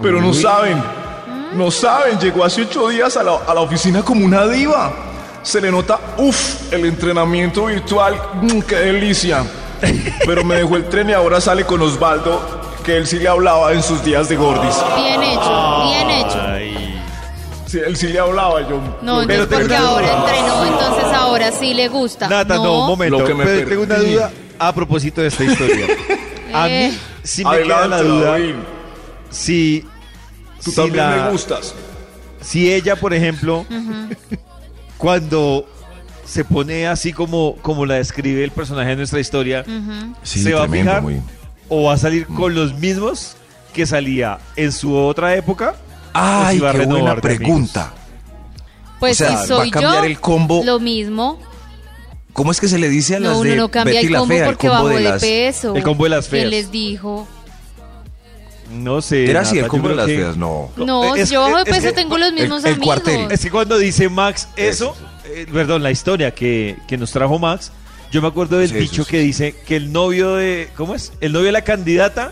Pero 0.01 0.21
no 0.21 0.33
saben, 0.33 0.81
no 1.53 1.69
saben, 1.71 2.19
llegó 2.19 2.43
hace 2.43 2.63
ocho 2.63 2.87
días 2.89 3.15
a 3.17 3.23
la, 3.23 3.35
a 3.47 3.53
la 3.53 3.61
oficina 3.61 4.01
como 4.03 4.25
una 4.25 4.47
diva. 4.47 4.91
Se 5.43 5.59
le 5.59 5.71
nota, 5.71 5.99
uff, 6.17 6.71
el 6.71 6.85
entrenamiento 6.85 7.65
virtual, 7.65 8.15
mm, 8.41 8.59
qué 8.61 8.75
delicia. 8.75 9.43
Pero 10.25 10.43
me 10.43 10.55
dejó 10.55 10.75
el 10.75 10.87
tren 10.89 11.09
y 11.09 11.13
ahora 11.13 11.41
sale 11.41 11.65
con 11.65 11.81
Osvaldo, 11.81 12.39
que 12.85 12.97
él 12.97 13.07
sí 13.07 13.17
le 13.17 13.27
hablaba 13.27 13.73
en 13.73 13.81
sus 13.81 14.03
días 14.03 14.29
de 14.29 14.35
gordis. 14.35 14.75
Bien 14.95 15.23
hecho, 15.23 15.83
bien 15.89 16.09
hecho. 16.11 16.41
Ay. 16.47 17.01
Sí, 17.65 17.79
él 17.83 17.95
sí 17.97 18.07
le 18.09 18.19
hablaba, 18.19 18.61
yo. 18.67 18.79
No, 19.01 19.21
yo- 19.21 19.27
Pero 19.27 19.43
entonces 19.43 19.67
tengo 19.67 19.69
porque 19.69 19.73
una 19.75 19.89
ahora 19.89 20.07
duda. 20.21 20.35
entrenó, 20.37 20.65
entonces 20.65 21.13
ahora 21.15 21.51
sí 21.53 21.73
le 21.73 21.87
gusta. 21.87 22.27
Nata, 22.27 22.55
no, 22.55 22.81
un 22.81 22.87
momento. 22.87 23.19
Lo 23.19 23.25
que 23.25 23.33
me 23.33 23.45
pero 23.45 23.67
tengo 23.69 23.83
una 23.83 23.95
perdí. 23.95 24.13
duda 24.13 24.31
a 24.59 24.73
propósito 24.75 25.21
de 25.21 25.27
esta 25.29 25.43
historia. 25.43 25.87
A 26.53 26.65
mí 26.65 26.71
Eh. 26.73 26.97
sí 27.23 27.43
me 27.45 27.61
queda 27.63 27.87
la 27.87 27.95
Adelante, 27.95 28.03
duda 28.03 28.31
David. 28.31 28.55
si, 29.29 29.87
Tú 30.63 30.69
si 30.71 30.75
también 30.75 30.97
la- 30.97 31.25
me 31.25 31.31
gustas. 31.31 31.73
si 32.41 32.71
ella, 32.71 32.95
por 32.95 33.13
ejemplo, 33.13 33.65
cuando 34.97 35.65
se 36.25 36.45
pone 36.45 36.87
así 36.87 37.13
como, 37.13 37.55
como 37.61 37.85
la 37.85 37.95
describe 37.95 38.43
el 38.43 38.51
personaje 38.51 38.89
de 38.91 38.95
nuestra 38.97 39.19
historia, 39.19 39.65
Sí, 40.23 40.41
se 40.43 40.53
va 40.53 40.63
a 40.65 40.67
fijar 40.67 41.01
muy- 41.01 41.21
o 41.69 41.83
va 41.83 41.93
a 41.93 41.97
salir 41.97 42.27
con 42.27 42.53
los 42.55 42.75
mismos 42.75 43.35
que 43.73 43.85
salía 43.85 44.39
en 44.55 44.71
su 44.71 44.95
otra 44.95 45.35
época. 45.35 45.75
Ay, 46.13 46.55
si 46.57 46.61
va 46.61 46.69
a 46.69 46.73
qué 46.73 46.79
buena 46.79 46.93
renovar 46.95 47.21
de 47.21 47.27
amigos. 47.29 47.37
pregunta. 47.45 47.93
Pues 48.99 49.19
O 49.19 49.25
sea, 49.25 49.37
si 49.41 49.47
soy 49.47 49.57
va 49.71 49.79
a 49.79 49.81
cambiar 49.81 50.03
yo, 50.03 50.09
el 50.09 50.19
combo. 50.19 50.61
lo 50.63 50.79
mismo. 50.79 51.39
¿Cómo 52.33 52.51
es 52.51 52.59
que 52.61 52.67
se 52.67 52.77
le 52.77 52.87
dice 52.89 53.15
a 53.15 53.19
las 53.19 53.31
No, 53.33 53.39
uno 53.39 53.49
de 53.49 53.55
no 53.55 53.71
cambia 53.71 53.95
Betty 53.95 54.07
el 54.07 54.13
la 54.13 54.19
combo 54.19 54.33
Fea? 54.35 54.45
porque 54.45 54.67
el 54.67 54.71
combo 54.71 54.83
bajó 54.85 54.97
de 54.97 55.03
de, 55.03 55.09
las... 55.09 55.21
peso. 55.21 55.75
El 55.75 55.83
combo 55.83 56.03
de 56.05 56.09
las 56.11 56.27
¿Quién 56.27 56.41
feas. 56.41 56.51
les 56.51 56.71
dijo? 56.71 57.27
No 58.73 59.01
sé. 59.01 59.29
¿Era 59.29 59.41
así 59.41 59.57
el 59.59 59.69
yo 59.69 59.89
las 59.95 60.05
que- 60.05 60.15
feas? 60.17 60.37
No. 60.37 60.71
No, 60.77 61.15
es- 61.15 61.29
yo 61.29 61.41
bajo 61.41 61.57
de 61.57 61.63
es 61.63 61.77
peso 61.77 61.87
que- 61.89 61.93
tengo 61.93 62.17
los 62.17 62.31
mismos 62.33 62.63
el 62.63 62.73
amigos. 62.73 62.85
cuartel. 62.85 63.31
Es 63.31 63.41
que 63.41 63.51
cuando 63.51 63.77
dice 63.77 64.07
Max 64.09 64.47
eso, 64.55 64.95
eh, 65.25 65.45
perdón, 65.51 65.83
la 65.83 65.91
historia 65.91 66.33
que, 66.33 66.77
que 66.87 66.97
nos 66.97 67.11
trajo 67.11 67.37
Max, 67.39 67.71
yo 68.11 68.21
me 68.21 68.27
acuerdo 68.27 68.57
del 68.57 68.69
Sí, 68.69 68.75
dicho 68.75 69.03
sí, 69.03 69.03
sí. 69.03 69.11
que 69.11 69.19
dice 69.19 69.55
que 69.65 69.75
el 69.75 69.91
novio 69.91 70.35
de, 70.35 70.69
¿cómo 70.75 70.95
es? 70.95 71.13
El 71.21 71.33
novio 71.33 71.47
de 71.47 71.51
la 71.53 71.63
candidata 71.63 72.31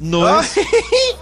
no 0.00 0.40
es, 0.40 0.52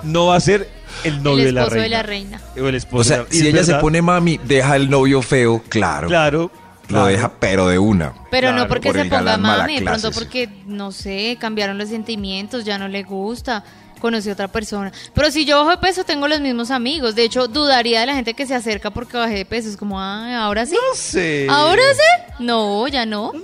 no 0.03 0.27
va 0.27 0.37
a 0.37 0.41
ser 0.41 0.69
el 1.05 1.23
novio 1.23 1.41
el 1.41 1.45
de 1.47 1.53
la 1.53 1.61
esposo 1.63 1.75
reina. 1.77 1.85
de 1.85 1.91
la 1.91 2.03
reina. 2.03 2.41
O 2.61 2.69
el 2.69 2.75
esposo 2.75 3.01
O 3.01 3.05
sea, 3.05 3.17
de 3.19 3.23
la- 3.25 3.29
y 3.31 3.33
si 3.33 3.39
es 3.49 3.55
ella 3.55 3.65
se 3.65 3.67
verdad, 3.73 3.81
pone 3.81 4.03
mami, 4.03 4.41
deja 4.45 4.77
el 4.77 4.89
novio 4.91 5.23
feo, 5.23 5.63
claro. 5.69 6.09
claro, 6.09 6.51
Lo 6.83 6.89
claro. 6.89 7.07
deja, 7.07 7.33
pero 7.39 7.69
de 7.69 7.79
una. 7.79 8.13
Pero 8.31 8.49
Claro, 8.49 8.63
no 8.63 8.69
porque 8.69 8.89
por 8.89 8.97
se 8.97 9.03
el 9.03 9.09
ponga 9.09 9.23
galán 9.23 9.41
mala 9.43 9.59
mami, 9.63 9.77
de 9.79 9.83
pronto 9.83 10.13
sí. 10.13 10.19
porque, 10.19 10.49
no 10.67 10.93
sé, 10.93 11.37
cambiaron 11.41 11.79
los 11.79 11.89
sentimientos, 11.89 12.65
ya 12.65 12.77
no 12.79 12.89
le 12.89 13.03
gusta, 13.05 13.65
conoció 14.03 14.33
a 14.33 14.35
otra 14.35 14.49
persona. 14.49 14.93
Pero 15.15 15.31
si 15.31 15.47
yo 15.47 15.57
bajo 15.61 15.71
de 15.71 15.79
peso, 15.79 16.05
tengo 16.05 16.29
los 16.29 16.41
mismos 16.43 16.71
amigos. 16.71 17.15
De 17.15 17.23
hecho, 17.25 17.49
dudaría 17.49 18.01
de 18.01 18.07
la 18.07 18.15
gente 18.15 18.35
que 18.35 18.47
se 18.47 18.55
acerca 18.55 18.91
porque 18.91 19.17
bajé 19.17 19.35
de 19.37 19.45
peso. 19.47 19.71
Es 19.71 19.79
como, 19.79 19.99
ah, 19.99 20.45
ahora 20.45 20.67
sí. 20.67 20.75
No 20.75 20.95
sé. 20.95 21.47
¿Ahora 21.49 21.83
sí? 21.95 22.35
No, 22.45 22.87
ya 22.89 23.07
no. 23.07 23.33
No 23.33 23.41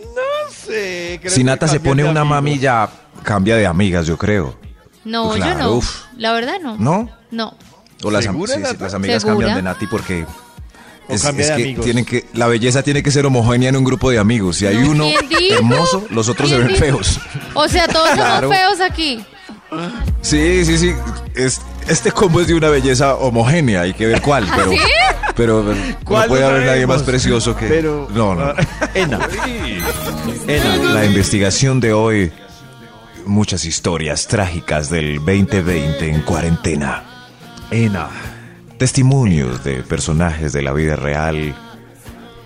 sé. 0.52 1.18
creo 1.22 1.32
Si 1.32 1.42
Nata 1.44 1.66
se 1.66 1.80
pone 1.80 2.04
una 2.04 2.24
mami, 2.24 2.58
ya 2.58 2.90
cambia 3.22 3.56
de 3.56 3.66
amigas, 3.66 4.06
yo 4.06 4.18
creo. 4.18 4.58
No, 5.04 5.34
yo 5.36 5.42
Claro, 5.42 5.58
no. 5.60 5.72
uf. 5.76 6.02
La 6.18 6.32
verdad 6.32 6.56
no. 6.62 6.76
¿No? 6.76 7.08
No. 7.30 7.56
O 8.02 8.10
las, 8.10 8.26
am- 8.26 8.38
las 8.78 8.92
amigas 8.94 9.22
¿Segura? 9.22 9.46
cambian 9.46 9.56
de 9.56 9.62
Nati 9.62 9.86
porque 9.86 10.26
es, 11.08 11.24
es 11.24 11.50
que 11.50 11.78
tienen 11.82 12.04
que 12.04 12.26
la 12.34 12.46
belleza 12.46 12.82
tiene 12.82 13.02
que 13.02 13.10
ser 13.10 13.24
homogénea 13.24 13.70
en 13.70 13.76
un 13.76 13.84
grupo 13.84 14.10
de 14.10 14.18
amigos. 14.18 14.56
Si 14.58 14.66
hay 14.66 14.76
No, 14.76 14.90
uno 14.90 15.06
hermoso, 15.50 16.06
los 16.10 16.28
otros 16.28 16.50
se 16.50 16.56
¿Quién 16.56 16.66
ven 16.68 16.74
dijo? 16.74 16.84
feos. 16.98 17.18
O 17.54 17.66
sea, 17.68 17.88
todos 17.88 18.10
Claro. 18.10 18.48
somos 18.48 18.56
feos 18.56 18.80
aquí. 18.80 19.24
Sí, 20.22 20.64
sí, 20.64 20.78
sí. 20.78 20.94
Es, 21.34 21.60
este 21.88 22.12
combo 22.12 22.40
es 22.40 22.46
de 22.46 22.54
una 22.54 22.68
belleza 22.68 23.14
homogénea, 23.14 23.82
hay 23.82 23.94
que 23.94 24.06
ver 24.06 24.22
cuál, 24.22 24.46
pero, 24.54 24.70
¿Sí? 24.70 24.78
pero 25.36 25.62
no 25.62 25.74
¿Cuál 26.04 26.28
puede 26.28 26.44
haber 26.44 26.66
nadie 26.66 26.86
más 26.86 27.02
precioso 27.02 27.56
que. 27.56 27.66
Pero, 27.66 28.08
no, 28.14 28.34
no. 28.34 28.54
Ena. 28.94 29.20
Ena. 30.46 30.76
La 30.94 31.04
investigación 31.04 31.80
de 31.80 31.92
hoy, 31.92 32.32
muchas 33.26 33.64
historias 33.64 34.26
trágicas 34.26 34.90
del 34.90 35.16
2020 35.16 36.08
en 36.08 36.22
cuarentena. 36.22 37.04
Ena. 37.70 38.08
Testimonios 38.78 39.64
de 39.64 39.82
personajes 39.82 40.52
de 40.52 40.62
la 40.62 40.72
vida 40.72 40.96
real 40.96 41.54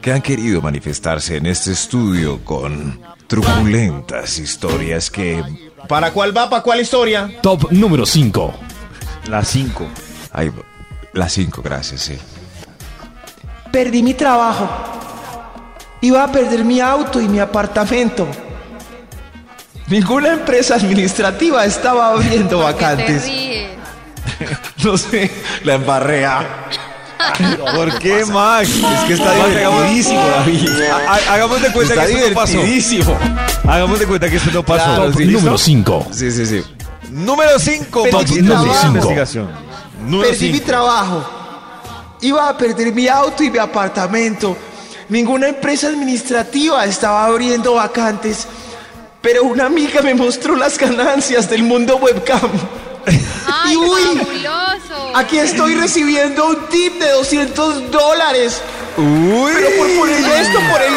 que 0.00 0.12
han 0.12 0.23
querido 0.23 0.61
manifestarse 0.61 1.37
en 1.37 1.47
este 1.47 1.73
estudio 1.73 2.45
con 2.45 3.00
truculentas 3.29 4.38
historias 4.38 5.11
que... 5.11 5.43
¿Para 5.89 6.12
cuál 6.12 6.37
va? 6.37 6.49
¿Para 6.49 6.62
cuál 6.62 6.81
historia? 6.81 7.31
Top 7.43 7.71
número 7.71 8.07
5. 8.07 8.55
La 9.29 9.45
5. 9.45 9.87
Ay, 10.33 10.51
las 11.12 11.33
cinco, 11.33 11.61
gracias, 11.62 12.01
sí. 12.01 12.19
Perdí 13.71 14.03
mi 14.03 14.15
trabajo. 14.15 14.69
Iba 16.01 16.25
a 16.25 16.33
perder 16.33 16.65
mi 16.65 16.81
auto 16.81 17.21
y 17.21 17.29
mi 17.29 17.39
apartamento. 17.39 18.27
Ninguna 19.89 20.33
empresa 20.33 20.77
administrativa 20.77 21.65
estaba 21.67 22.09
abriendo 22.09 22.61
¿Por 22.62 22.67
qué 22.69 22.79
te 22.79 22.83
vacantes. 22.85 23.25
ríes? 23.25 23.69
No 24.85 24.97
sé, 24.97 25.31
la 25.65 25.75
embarrea. 25.75 26.67
¿Por 27.77 27.99
qué, 27.99 28.25
Max? 28.27 28.69
Es 28.69 29.01
que 29.07 29.12
está 29.15 29.35
divertidísimo, 29.47 30.21
David. 30.27 30.69
Ha- 30.91 31.15
ha- 31.15 31.35
Hagamos 31.35 31.62
de 31.62 31.73
cuenta 31.73 31.95
Está 31.95 32.07
que 32.07 32.12
esto 32.12 32.29
no 32.29 32.35
pasó. 32.35 32.59
Hagamos 33.71 33.99
de 33.99 34.07
cuenta 34.07 34.31
que 34.31 34.37
esto 34.37 34.51
no 34.53 34.62
pasó. 34.62 34.85
Claro, 34.85 35.05
Top 35.07 35.17
sí, 35.19 35.25
número 35.27 35.53
¿listo? 35.53 35.59
5. 35.59 36.07
Sí, 36.12 36.31
sí, 36.31 36.47
sí. 36.47 36.62
Número 37.11 37.59
5. 37.59 38.03
Pero 38.05 38.19
Top 38.19 38.29
número 38.29 38.75
cinco. 38.75 38.87
investigación. 38.89 39.49
Número 40.07 40.31
Perdí 40.31 40.47
mi 40.49 40.59
5. 40.59 40.67
trabajo. 40.67 41.25
Iba 42.21 42.49
a 42.49 42.57
perder 42.57 42.93
mi 42.93 43.09
auto 43.09 43.43
y 43.43 43.51
mi 43.51 43.59
apartamento. 43.59 44.57
Ninguna 45.09 45.49
empresa 45.49 45.89
administrativa 45.89 46.85
estaba 46.85 47.27
abriendo 47.27 47.75
vacantes. 47.75 48.47
Pero 49.21 49.45
una 49.45 49.67
amiga 49.67 50.03
me 50.03 50.15
mostró 50.15 50.57
las 50.57 50.79
ganancias 50.79 51.49
del 51.49 51.62
mundo 51.62 51.97
webcam. 51.97 52.51
¡Ay, 53.47 53.73
Y 53.73 53.76
uy, 53.76 54.00
fabuloso! 54.18 55.16
Aquí 55.16 55.38
estoy 55.38 55.75
recibiendo 55.75 56.49
un 56.49 56.68
tip 56.68 57.00
de 57.00 57.11
200 57.11 57.90
dólares. 57.90 58.61
Uy. 58.97 59.52
Pero 59.54 59.68
por 59.78 59.97
ponerme 59.97 60.40
esto 60.40 60.59
por 60.71 60.82
el... 60.82 60.92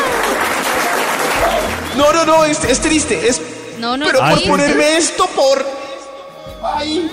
No, 1.97 2.13
no, 2.13 2.25
no, 2.25 2.45
es, 2.45 2.63
es 2.63 2.79
triste. 2.81 3.27
Es... 3.27 3.41
No, 3.79 3.97
no 3.97 4.05
Pero 4.05 4.19
por 4.19 4.43
ponerme 4.43 4.97
esto 4.97 5.27
por... 5.27 5.65
Ay. 6.63 7.09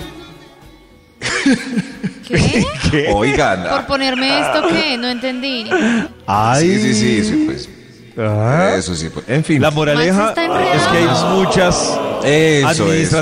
¿Qué? 2.27 2.65
¿Qué? 2.89 3.11
Oigan. 3.13 3.67
¿Por 3.69 3.85
ponerme 3.85 4.39
esto 4.39 4.67
qué? 4.67 4.97
No 4.97 5.07
entendí. 5.09 5.69
Ay. 6.25 6.69
Sí, 6.69 6.81
sí, 6.81 6.93
sí, 6.93 7.23
sí, 7.23 7.43
pues. 7.45 7.69
Ah. 8.17 8.75
Eso 8.77 8.95
sí, 8.95 9.09
pues. 9.09 9.27
En 9.27 9.43
fin. 9.43 9.61
La 9.61 9.71
moraleja 9.71 10.29
es 10.29 10.83
que 10.87 10.97
hay 10.97 11.07
muchas 11.35 11.99
Eso 12.23 12.93
es. 12.93 13.13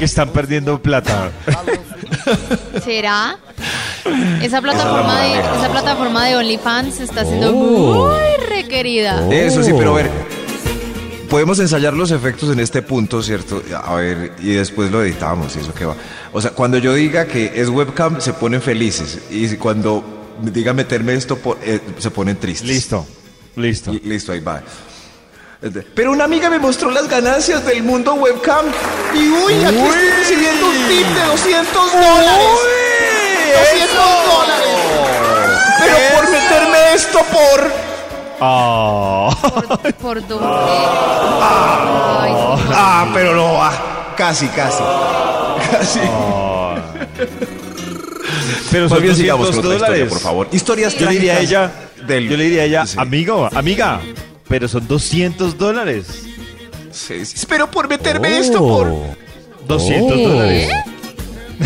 Que 0.00 0.06
están 0.06 0.30
perdiendo 0.30 0.80
plata. 0.82 1.30
¿Será? 2.82 3.36
Esa 4.42 4.60
plataforma 4.62 5.20
de 5.20 5.32
esa 5.40 5.68
plataforma 5.70 6.24
de 6.26 6.36
OnlyFans 6.36 7.00
está 7.00 7.24
siendo 7.24 7.50
Oh. 7.54 8.08
muy 8.08 8.46
requerida. 8.48 9.28
Eso 9.30 9.62
sí, 9.62 9.72
pero 9.76 9.92
a 9.92 9.96
ver. 9.96 10.10
Podemos 11.28 11.60
ensayar 11.60 11.92
los 11.94 12.10
efectos 12.10 12.50
en 12.50 12.58
este 12.60 12.82
punto, 12.82 13.22
¿cierto? 13.22 13.62
A 13.84 13.94
ver, 13.96 14.32
y 14.40 14.48
después 14.54 14.90
lo 14.90 15.00
editamos, 15.04 15.54
y 15.54 15.60
eso 15.60 15.72
que 15.72 15.84
va. 15.84 15.94
O 16.32 16.40
sea, 16.40 16.50
cuando 16.52 16.78
yo 16.78 16.92
diga 16.94 17.26
que 17.26 17.52
es 17.54 17.68
webcam, 17.68 18.20
se 18.20 18.32
ponen 18.32 18.60
felices. 18.60 19.20
Y 19.30 19.46
si 19.48 19.56
cuando 19.56 20.02
diga 20.42 20.72
meterme 20.72 21.14
esto, 21.14 21.36
po- 21.36 21.56
eh, 21.62 21.78
se 21.98 22.10
ponen 22.10 22.36
tristes. 22.36 22.66
Listo. 22.68 23.06
Listo. 23.54 23.92
Y- 23.92 24.00
listo, 24.00 24.32
ahí 24.32 24.40
va. 24.40 24.62
Pero 25.94 26.12
una 26.12 26.24
amiga 26.24 26.48
me 26.48 26.58
mostró 26.58 26.90
las 26.90 27.06
ganancias 27.08 27.64
del 27.66 27.82
mundo 27.82 28.14
webcam. 28.14 28.64
Y 29.14 29.28
uy, 29.28 29.64
aquí 29.64 29.76
estoy 29.76 30.10
recibiendo 30.18 30.66
un 30.66 30.88
tip 30.88 31.06
de 31.06 31.24
200 31.26 31.92
dólares. 31.92 32.46
200 33.72 33.96
dólares. 34.26 34.68
Pero 35.80 35.96
por 36.14 36.30
meterme 36.30 36.94
esto 36.94 37.18
por... 37.30 37.72
Ah. 38.40 39.28
¿Por, 39.42 39.94
por 39.94 40.26
dónde? 40.26 40.46
Ay, 41.42 42.32
sí. 42.32 42.62
Ah, 42.72 43.10
pero 43.12 43.34
no 43.34 43.52
va. 43.54 44.14
Casi, 44.16 44.48
casi. 44.48 44.82
Casi. 45.70 46.00
Pero 48.70 48.88
son 48.88 49.02
bien 49.02 49.14
sigamos 49.14 49.46
200 49.48 49.56
con 49.72 49.74
otra 49.76 49.88
historia, 49.88 50.08
por 50.08 50.20
favor. 50.20 50.48
Historias 50.52 50.94
Yo 50.94 51.04
le 51.06 51.12
diría 51.12 51.34
a 51.36 51.40
ella, 51.40 51.70
del- 52.06 52.28
yo 52.30 52.36
le 52.38 52.44
diría 52.44 52.62
a 52.62 52.64
ella, 52.64 52.86
Sí. 52.86 52.96
amigo, 52.98 53.48
amiga, 53.54 54.00
pero 54.50 54.68
son 54.68 54.86
200 54.86 55.56
dólares. 55.56 56.24
Sí, 56.92 57.24
sí. 57.24 57.46
Pero 57.48 57.70
por 57.70 57.88
meterme 57.88 58.36
esto 58.38 58.58
por... 58.58 58.92
200 59.66 60.18
Oh. 60.18 60.28
dólares. 60.28 60.68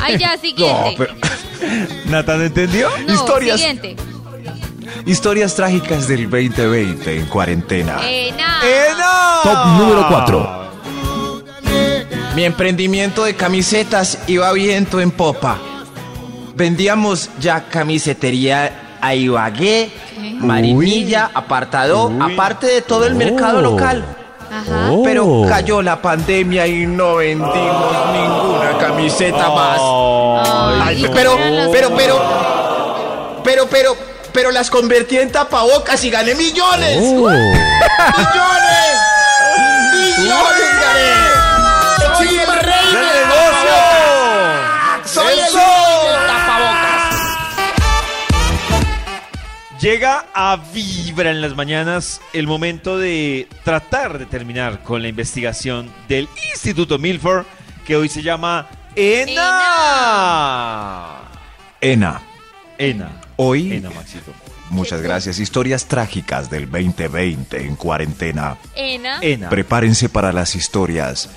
Ay, 0.01 0.19
ya, 0.19 0.37
siguiente. 0.41 0.95
pero- 0.99 1.15
¿Nathan 2.07 2.43
entendió? 2.43 2.91
No, 3.09 3.15
historias. 3.15 3.59
siguiente. 3.59 3.97
Historias 5.07 5.55
trágicas 5.57 6.07
del 6.07 6.29
2020 6.31 7.19
en 7.19 7.27
cuarentena. 7.27 7.99
Eh, 8.05 8.33
nada. 8.37 9.43
Top 9.43 9.67
número 9.79 10.07
4. 10.09 10.65
Mi 12.37 12.45
emprendimiento 12.45 13.25
de 13.25 13.35
camisetas 13.35 14.19
iba 14.27 14.53
viento 14.53 15.01
en 15.01 15.11
popa. 15.11 15.59
Vendíamos 16.57 17.31
ya 17.41 17.65
camisetería 17.69 18.84
a 19.05 19.15
Ibagué, 19.15 19.91
Marinilla, 20.39 21.31
Apartado, 21.35 22.11
aparte 22.21 22.67
de 22.67 22.81
todo 22.83 23.07
el 23.07 23.15
mercado 23.15 23.61
local. 23.61 24.05
Pero 25.05 25.45
cayó 25.49 25.83
la 25.83 26.01
pandemia 26.01 26.67
y 26.67 26.87
no 26.87 27.17
vendimos 27.17 27.53
ninguna 28.13 28.79
camiseta 28.79 29.51
más. 29.51 29.79
Pero, 31.13 31.37
pero, 31.71 31.95
pero, 31.97 32.21
pero, 33.45 33.69
pero, 33.69 33.97
pero 34.33 34.51
las 34.51 34.71
convertí 34.71 35.19
en 35.19 35.31
tapabocas 35.31 36.03
y 36.05 36.11
gané 36.11 36.35
millones. 36.35 36.99
¡Millones! 37.03 37.29
¡Millones! 40.19 40.64
Llega 49.85 50.27
a 50.33 50.57
Vibra 50.73 51.31
en 51.31 51.43
las 51.43 51.55
mañanas 51.55 52.23
el 52.33 52.47
momento 52.47 52.97
de 52.97 53.47
tratar 53.65 54.19
de 54.19 54.25
terminar 54.25 54.83
con 54.83 55.03
la 55.03 55.09
investigación 55.09 55.91
del 56.09 56.27
Instituto 56.55 56.99
Milford, 56.99 57.45
que 57.85 57.95
hoy 57.95 58.09
se 58.09 58.23
llama 58.23 58.67
ENA. 58.97 59.43
ENA. 61.83 62.23
ENA. 62.79 63.21
Hoy. 63.37 63.75
ENA, 63.75 63.91
Maxito. 63.91 64.33
Muchas 64.71 65.03
gracias. 65.03 65.39
Historias 65.39 65.85
trágicas 65.85 66.49
del 66.49 66.71
2020 66.71 67.67
en 67.67 67.77
cuarentena. 67.77 68.57
ENA. 68.75 69.19
ENA. 69.21 69.51
Prepárense 69.51 70.09
para 70.09 70.33
las 70.33 70.55
historias 70.55 71.29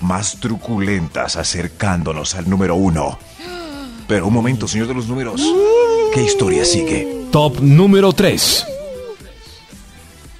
más 0.00 0.38
truculentas 0.40 1.36
acercándonos 1.36 2.34
al 2.34 2.50
número 2.50 2.74
uno. 2.74 3.18
Pero 4.06 4.26
un 4.26 4.34
momento, 4.34 4.68
señor 4.68 4.88
de 4.88 4.94
los 4.94 5.08
números. 5.08 5.40
Uh. 5.40 6.10
¿Qué 6.12 6.22
historia 6.22 6.66
sigue? 6.66 7.17
Top 7.30 7.60
número 7.60 8.12
3. 8.12 8.66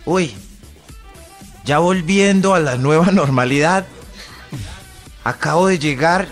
Uy, 0.07 0.35
ya 1.65 1.81
volviendo 1.81 2.55
a 2.55 2.61
la 2.61 2.77
nueva 2.77 3.07
normalidad, 3.13 3.85
acabo 5.23 5.67
de 5.67 5.79
llegar 5.79 6.29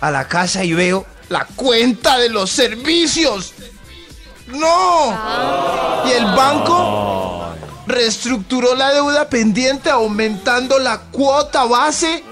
a 0.00 0.12
la 0.12 0.28
casa 0.28 0.62
y 0.62 0.72
veo 0.72 1.04
la 1.28 1.44
cuenta 1.56 2.16
de 2.18 2.28
los 2.28 2.50
servicios. 2.50 3.54
¡No! 4.46 5.12
Y 6.06 6.12
el 6.12 6.26
banco 6.26 7.48
reestructuró 7.88 8.76
la 8.76 8.92
deuda 8.92 9.28
pendiente 9.28 9.90
aumentando 9.90 10.78
la 10.78 11.00
cuota 11.10 11.64
base 11.64 12.22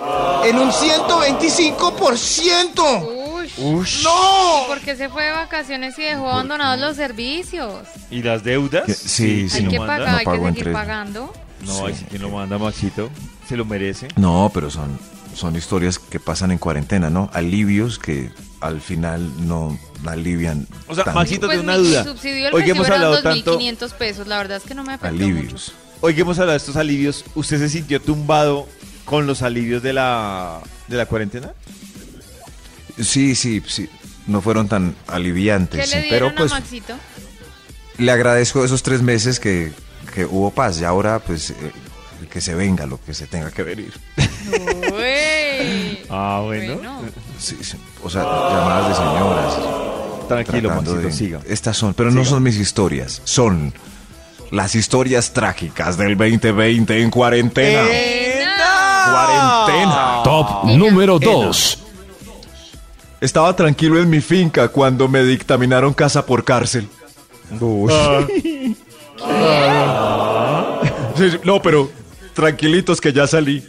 en 0.45 0.59
un 0.59 0.71
125%. 0.71 3.24
Ush. 3.58 4.02
¡No! 4.02 4.64
Porque 4.68 4.96
se 4.96 5.08
fue 5.08 5.25
de 5.25 5.30
vacaciones 5.30 5.99
y 5.99 6.02
dejó 6.02 6.30
abandonados 6.30 6.80
los 6.80 6.96
servicios. 6.96 7.87
¿Y 8.11 8.23
las 8.23 8.42
deudas? 8.42 8.84
¿Qué? 8.87 8.94
Sí, 8.94 9.49
sí. 9.49 9.56
Hay 9.56 9.62
si 9.64 9.68
que 9.68 9.78
no 9.78 9.87
pagar, 9.87 10.25
no 10.25 10.32
hay 10.32 10.38
que 10.40 10.54
seguir 10.54 10.73
pagando. 10.73 11.32
No, 11.64 11.76
sí. 11.76 11.82
hay 11.87 11.94
quien 12.11 12.23
lo 12.23 12.30
manda, 12.30 12.58
Maxito. 12.58 13.11
Se 13.49 13.56
lo 13.56 13.64
merece. 13.64 14.08
No, 14.16 14.50
pero 14.52 14.70
son, 14.70 14.99
son 15.34 15.56
historias 15.56 15.99
que 15.99 16.20
pasan 16.20 16.50
en 16.50 16.58
cuarentena, 16.58 17.11
¿no? 17.11 17.30
Alivios 17.32 17.99
que 17.99 18.30
al 18.61 18.80
final 18.80 19.30
no 19.46 19.78
alivian. 20.06 20.66
O 20.88 20.94
sea, 20.94 21.04
tanto. 21.04 21.20
Maxito, 21.20 21.46
pues 21.46 21.58
tengo 21.58 21.64
una 21.64 21.76
duda. 21.76 22.04
Hoy 22.52 22.64
que 22.64 22.70
hemos 22.70 22.88
hablado 22.88 23.12
2, 23.14 23.23
tanto. 23.23 23.58
500 23.58 23.92
pesos, 23.94 24.26
la 24.26 24.38
verdad 24.38 24.56
es 24.58 24.64
que 24.64 24.75
no 24.75 24.82
me 24.82 24.94
afectó 24.94 25.08
Alivios. 25.14 25.52
Mucho. 25.52 25.73
Hoy 26.00 26.14
que 26.14 26.23
hemos 26.23 26.38
hablado 26.38 26.52
de 26.52 26.58
estos 26.58 26.76
alivios, 26.76 27.25
¿usted 27.34 27.58
se 27.58 27.68
sintió 27.68 28.00
tumbado 28.00 28.66
con 29.04 29.26
los 29.26 29.42
alivios 29.42 29.82
de 29.82 29.92
la, 29.92 30.61
de 30.88 30.96
la 30.96 31.06
cuarentena? 31.06 31.52
Sí, 33.01 33.35
sí, 33.35 33.63
sí. 33.67 33.89
No 34.27 34.41
fueron 34.41 34.69
tan 34.69 34.95
aliviantes. 35.07 35.95
Pero 36.09 36.35
pues. 36.35 36.53
Le 37.97 38.11
agradezco 38.11 38.65
esos 38.65 38.83
tres 38.83 39.03
meses 39.03 39.39
que, 39.39 39.73
que 40.15 40.25
hubo 40.25 40.51
paz. 40.51 40.81
Y 40.81 40.85
ahora, 40.85 41.21
pues, 41.21 41.51
eh, 41.51 41.55
que 42.31 42.41
se 42.41 42.55
venga 42.55 42.87
lo 42.87 43.01
que 43.01 43.15
se 43.15 43.27
tenga 43.27 43.51
que 43.51 43.63
venir. 43.63 43.93
Ah, 46.11 46.43
bueno. 46.45 46.81
Sí, 47.39 47.57
sí. 47.63 47.77
O 48.03 48.11
sea, 48.11 48.23
llamadas 48.23 48.89
de 48.89 48.95
señoras. 48.95 49.55
Tranquilo, 50.29 50.69
Maxito, 50.69 50.97
de, 50.97 51.13
siga. 51.13 51.41
Estas 51.49 51.77
son, 51.77 51.95
pero 51.95 52.11
no 52.11 52.25
son 52.25 52.43
mis 52.43 52.57
historias, 52.57 53.21
son 53.25 53.73
las 54.51 54.75
historias 54.75 55.33
trágicas 55.33 55.97
del 55.97 56.17
2020 56.17 57.03
en 57.03 57.11
cuarentena. 57.11 57.83
Eh. 57.91 58.45
Cuarentena. 59.11 60.21
Top 60.25 60.65
número 60.67 61.19
2. 61.19 61.83
Estaba 63.25 63.56
tranquilo 63.56 63.99
en 64.02 64.10
mi 64.10 64.21
finca 64.21 64.69
cuando 64.69 65.08
me 65.08 65.25
dictaminaron 65.25 65.95
casa 65.95 66.26
por 66.26 66.45
cárcel. 66.45 66.87
Uy. 67.58 67.91
Ah. 69.23 70.80
No, 71.45 71.63
pero 71.63 71.91
tranquilitos 72.34 73.00
que 73.00 73.13
ya 73.13 73.26
salí. 73.26 73.65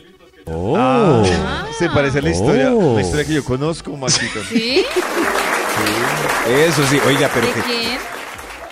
Oh. 0.45 0.75
Ah. 0.75 1.67
Se 1.77 1.87
parece 1.89 2.19
a 2.19 2.21
la 2.23 2.31
historia, 2.31 2.69
la 2.71 3.01
historia 3.01 3.23
que 3.23 3.33
yo 3.35 3.45
conozco, 3.45 3.95
Maxito. 3.95 4.41
¿Sí? 4.49 4.83
Eso 6.49 6.85
sí, 6.87 6.99
oiga, 7.07 7.29
pero 7.33 7.47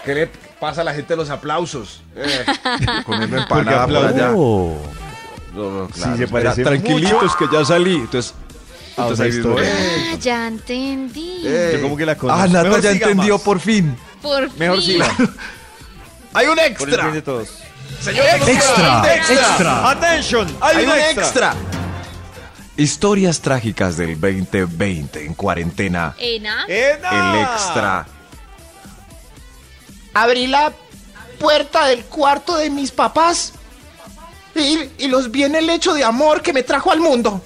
¿Qué 0.04 0.16
le 0.16 0.30
pasa 0.60 0.82
a 0.82 0.84
la 0.84 0.94
gente 0.94 1.16
los 1.16 1.30
aplausos? 1.30 2.02
Eh, 2.16 2.46
comiendo 3.06 3.38
empanada 3.38 3.84
allá. 3.84 4.32
No, 4.32 4.76
no, 5.54 5.88
claro, 5.88 6.54
tranquilitos 6.56 7.36
que 7.38 7.46
ya 7.50 7.64
salí. 7.64 7.96
Entonces, 7.96 8.34
Ah, 8.96 9.10
eh. 9.18 10.12
ah, 10.14 10.16
ya 10.20 10.48
entendí. 10.48 11.42
Eh. 11.46 11.72
Yo 11.76 11.82
como 11.82 11.98
que 11.98 12.06
la 12.06 12.16
conozco. 12.16 12.42
Ah, 12.44 12.48
Nata 12.48 12.80
ya 12.80 12.92
entendió 12.92 13.40
por 13.40 13.60
fin. 13.60 13.98
Por 14.22 14.52
Mejor 14.58 14.78
fin. 14.78 14.86
siga. 14.86 15.16
Hay 16.36 16.48
un 16.48 16.56
Por 16.56 16.64
el 16.64 16.66
extra. 16.72 17.16
Extra, 18.48 19.16
extra. 19.16 19.90
Attention. 19.90 20.58
Hay, 20.62 20.86
un 20.86 20.92
extra. 20.92 21.56
Historias 22.76 23.40
trágicas 23.40 23.98
del 23.98 24.20
2020 24.20 25.26
en 25.26 25.34
cuarentena. 25.36 26.16
Ena. 26.18 26.66
¡Ena! 26.68 27.36
El 27.36 27.42
extra. 27.44 28.08
Abrí 30.14 30.48
la 30.48 30.74
puerta 31.40 31.88
del 31.88 32.04
cuarto 32.06 32.58
de 32.58 32.70
mis 32.70 32.92
papás 32.92 33.54
y, 34.56 34.90
y 34.98 35.08
los 35.08 35.30
vi 35.32 35.44
en 35.44 35.56
el 35.56 35.70
hecho 35.70 35.94
de 35.94 36.04
amor 36.04 36.42
que 36.42 36.52
me 36.52 36.64
trajo 36.64 36.92
al 36.92 37.00
mundo. 37.00 37.42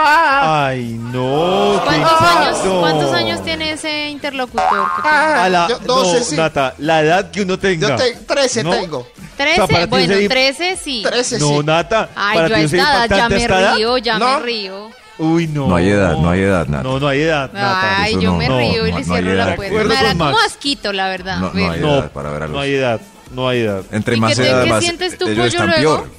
Ah. 0.00 0.68
Ay, 0.68 0.96
no. 0.96 1.80
¿Cuántos, 1.84 2.12
ah, 2.12 2.40
años, 2.40 2.58
¿Cuántos 2.80 3.12
años 3.12 3.44
tiene 3.44 3.72
ese 3.72 4.10
interlocutor? 4.10 4.64
Ah, 5.02 5.44
a 5.44 5.48
la, 5.48 5.68
yo, 5.68 5.78
12, 5.80 6.18
no, 6.18 6.24
sí. 6.24 6.36
Nata, 6.36 6.74
la 6.78 7.02
edad 7.02 7.30
que 7.30 7.42
uno 7.42 7.58
tenga. 7.58 7.88
Yo 7.88 7.96
te, 7.96 8.12
13 8.14 8.64
¿no? 8.64 8.70
tengo. 8.70 9.06
13, 9.36 9.60
o 9.60 9.66
sea, 9.66 9.86
bueno, 9.86 10.14
ser, 10.14 10.28
13 10.28 10.76
sí. 10.76 11.02
13 11.04 11.38
sí. 11.38 11.44
no. 11.44 11.62
Nata. 11.62 12.10
Ay, 12.14 12.38
para 12.38 12.48
yo 12.48 12.54
a 12.54 12.60
esta 12.60 13.06
edad 13.06 13.16
ya 13.16 13.28
me 13.28 13.48
río, 13.48 13.98
ya 13.98 14.18
me 14.18 14.40
río. 14.40 14.90
Uy, 15.18 15.48
no. 15.48 15.66
No 15.66 15.76
hay 15.76 15.88
edad, 15.88 16.16
no 16.16 16.30
hay 16.30 16.42
edad, 16.42 16.66
Nata. 16.68 16.82
No, 16.84 17.00
no 17.00 17.08
hay 17.08 17.22
edad, 17.22 17.52
Nata. 17.52 18.02
Ay, 18.02 18.12
Eso 18.12 18.20
yo 18.20 18.30
no, 18.32 18.38
me 18.38 18.48
río 18.48 18.86
y 18.86 18.92
le 18.92 19.04
cierro 19.04 19.34
la 19.34 19.56
puerta. 19.56 19.84
Me 19.84 19.94
da 19.94 20.12
como 20.12 20.38
asquito, 20.38 20.92
la 20.92 21.08
verdad. 21.08 21.38
No, 21.38 21.50
hay 21.54 21.80
edad 21.80 22.12
para 22.12 22.30
ver 22.30 22.42
a 22.44 22.46
los... 22.46 22.54
No 22.54 22.60
hay 22.60 22.74
edad, 22.74 23.00
no 23.32 23.48
hay 23.48 23.60
edad. 23.60 23.82
Entre 23.90 24.16
más 24.16 24.38
edad, 24.38 24.64
más... 24.66 24.78
¿Qué 24.78 24.86
sientes 24.86 25.18
tú, 25.18 25.24
pollo, 25.26 25.42
pues, 25.42 25.54
luego? 25.54 26.17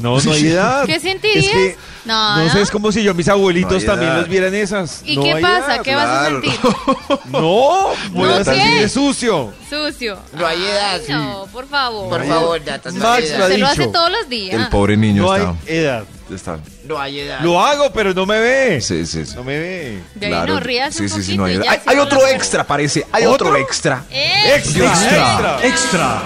No, 0.00 0.20
no 0.20 0.32
hay 0.32 0.46
edad. 0.48 0.86
¿Qué 0.86 1.00
sentirías? 1.00 1.76
No, 2.04 2.44
no, 2.44 2.52
sé, 2.52 2.60
es 2.60 2.70
como 2.70 2.92
si 2.92 3.02
yo 3.02 3.14
mis 3.14 3.28
abuelitos 3.28 3.84
también 3.84 4.14
los 4.16 4.28
vieran 4.28 4.54
esas. 4.54 5.02
¿Y 5.04 5.18
qué 5.18 5.36
pasa? 5.40 5.78
¿Qué 5.82 5.94
vas 5.94 6.08
a 6.08 6.26
sentir? 6.26 6.52
no, 7.26 7.90
voy 8.10 8.30
a 8.30 8.44
sentir 8.44 8.90
sucio. 8.90 9.52
Sucio. 9.68 10.18
No 10.34 10.46
hay 10.46 10.62
edad. 10.62 11.00
No, 11.08 11.46
por 11.52 11.66
favor. 11.66 12.10
Por 12.10 12.26
favor, 12.26 12.64
Data. 12.64 12.90
Max 12.92 13.28
Se 13.28 13.58
lo 13.58 13.66
hace 13.66 13.86
todos 13.88 14.10
los 14.10 14.28
días. 14.28 14.54
El 14.54 14.68
pobre 14.68 14.96
niño 14.96 15.34
está. 15.34 15.46
No 15.46 15.58
hay 15.66 15.76
edad. 15.76 16.04
Está. 16.30 16.58
No 16.84 16.98
hay 16.98 17.20
edad. 17.20 17.40
Lo 17.40 17.60
hago, 17.62 17.92
pero 17.92 18.14
no 18.14 18.26
me 18.26 18.38
ve. 18.38 18.80
Sí, 18.80 19.06
sí, 19.06 19.24
sí. 19.26 19.34
No 19.34 19.44
me 19.44 19.58
ve. 19.58 20.02
De 20.14 20.28
claro. 20.28 20.42
ahí 20.42 20.48
no 20.48 20.60
rías 20.60 20.94
sí, 20.94 21.08
sí, 21.08 21.22
sí, 21.22 21.36
no 21.36 21.44
hay, 21.44 21.54
edad. 21.54 21.82
hay, 21.86 21.98
otro 21.98 22.26
extra, 22.26 22.64
parece. 22.64 23.06
Hay 23.12 23.24
otro. 23.26 23.54
Extra. 23.56 24.04
Extra. 24.10 24.86
extra. 24.86 25.58
extra. 25.66 26.22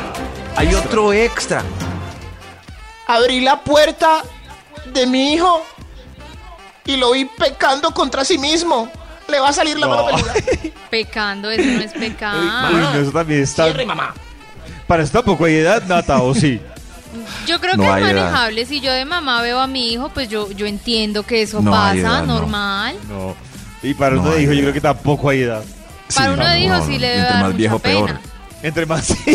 Hay 0.57 0.75
otro 0.75 1.13
extra 1.13 1.63
abrí 3.09 3.41
la 3.41 3.61
puerta 3.61 4.23
de 4.93 5.07
mi 5.07 5.33
hijo 5.35 5.65
y 6.85 6.97
lo 6.97 7.13
vi 7.13 7.25
pecando 7.25 7.91
contra 7.91 8.25
sí 8.25 8.39
mismo. 8.39 8.89
Le 9.29 9.41
va 9.41 9.49
a 9.49 9.53
salir 9.53 9.79
la 9.79 9.87
no. 9.87 10.05
mano 10.05 10.17
peluda. 10.17 10.35
Pecando, 10.91 11.51
eso 11.51 11.63
no 11.63 11.81
es 11.81 11.93
pecado. 11.93 12.41
Uy, 12.41 13.03
eso 13.03 13.11
también 13.11 13.43
está. 13.43 13.65
Cierre, 13.65 13.85
mamá. 13.85 14.15
Para 14.87 15.03
eso 15.03 15.13
tampoco 15.13 15.45
hay 15.45 15.57
edad, 15.57 15.83
Nata, 15.83 16.23
o 16.23 16.35
sí. 16.35 16.63
Yo 17.47 17.61
creo 17.61 17.77
que 17.77 17.83
es 17.83 17.91
manejable. 17.91 18.65
Si 18.65 18.81
yo 18.81 18.91
de 18.91 19.05
mamá 19.05 19.43
veo 19.43 19.61
a 19.61 19.67
mi 19.67 19.93
hijo, 19.93 20.09
pues 20.09 20.31
yo, 20.31 20.51
yo 20.53 20.65
entiendo 20.65 21.25
que 21.25 21.43
eso 21.43 21.63
pasa, 21.63 22.23
normal. 22.23 22.97
No. 23.07 23.37
Y 23.83 23.93
para 23.93 24.19
uno 24.19 24.31
de 24.31 24.43
hijo, 24.43 24.53
yo 24.53 24.61
creo 24.63 24.73
que 24.73 24.81
tampoco 24.81 25.29
hay 25.29 25.43
edad. 25.43 25.63
Para 26.15 26.33
uno 26.33 26.49
de 26.49 26.61
hijo, 26.61 26.87
sí 26.87 26.99
le 26.99 27.09
debe 27.09 27.23
dar 27.23 27.43
más 27.43 27.55
mucha 27.55 27.79
pena. 27.79 28.21
Entre 28.63 28.87
más, 28.87 29.15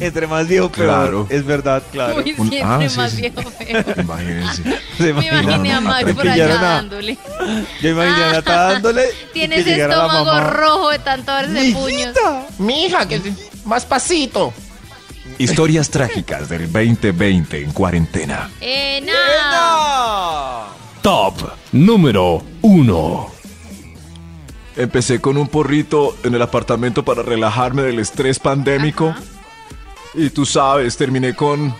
entre 0.00 0.26
más 0.26 0.48
viejo, 0.48 0.70
peor. 0.70 0.86
Claro. 0.86 1.26
Es 1.30 1.44
verdad, 1.44 1.82
claro. 1.92 2.16
Uy, 2.16 2.34
sí, 2.34 2.40
entre 2.40 2.62
ah, 2.62 2.80
más 2.96 3.16
viejo, 3.16 3.42
peor. 3.42 3.84
Imagínense. 3.98 4.62
Me 4.98 5.10
imaginé 5.10 5.72
a 5.72 5.80
Mario 5.80 6.14
por 6.14 6.28
allá 6.28 6.56
dándole. 6.56 7.18
Yo 7.80 7.90
imaginé 7.90 8.24
a 8.24 8.32
Nata 8.32 8.72
dándole. 8.72 9.04
Tienes 9.32 9.66
estómago 9.66 10.40
rojo 10.50 10.90
de 10.90 10.98
tanto 10.98 11.32
darse 11.32 11.72
puños. 11.72 12.14
Mija, 12.58 13.06
que 13.06 13.20
más 13.64 13.86
pasito. 13.86 14.52
Historias 15.38 15.90
trágicas 15.90 16.48
del 16.48 16.70
2020 16.70 17.62
en 17.62 17.72
cuarentena. 17.72 18.50
¡Ena! 18.60 20.66
Top 21.02 21.34
número 21.72 22.42
uno. 22.62 23.33
Empecé 24.76 25.20
con 25.20 25.36
un 25.36 25.48
porrito 25.48 26.16
en 26.24 26.34
el 26.34 26.42
apartamento 26.42 27.04
para 27.04 27.22
relajarme 27.22 27.82
del 27.82 28.00
estrés 28.00 28.38
pandémico. 28.38 29.08
Ajá. 29.10 29.20
Y 30.14 30.30
tú 30.30 30.44
sabes, 30.46 30.96
terminé 30.96 31.34
con... 31.34 31.74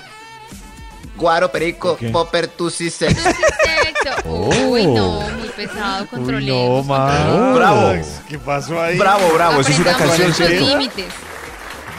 Guaro, 1.17 1.51
perico, 1.53 1.93
Ok. 1.93 2.11
popper, 2.13 2.49
tusi, 2.49 2.91
sexo. 2.91 3.23
Sexo. 3.23 4.29
Uy, 4.69 4.87
no, 4.87 5.21
muy 5.21 5.49
pesado, 5.57 6.03
Uy, 6.03 6.09
controlemos. 6.09 6.87
no, 6.87 6.95
Max. 6.95 7.55
Bravo. 7.55 7.93
¿Qué 8.29 8.39
pasó 8.39 8.83
ahí? 8.83 8.99
Bravo, 8.99 9.33
bravo, 9.33 9.61
eso 9.61 9.71
es 9.71 9.79
una 9.79 9.97
canción, 9.97 10.33
límites. 10.51 11.07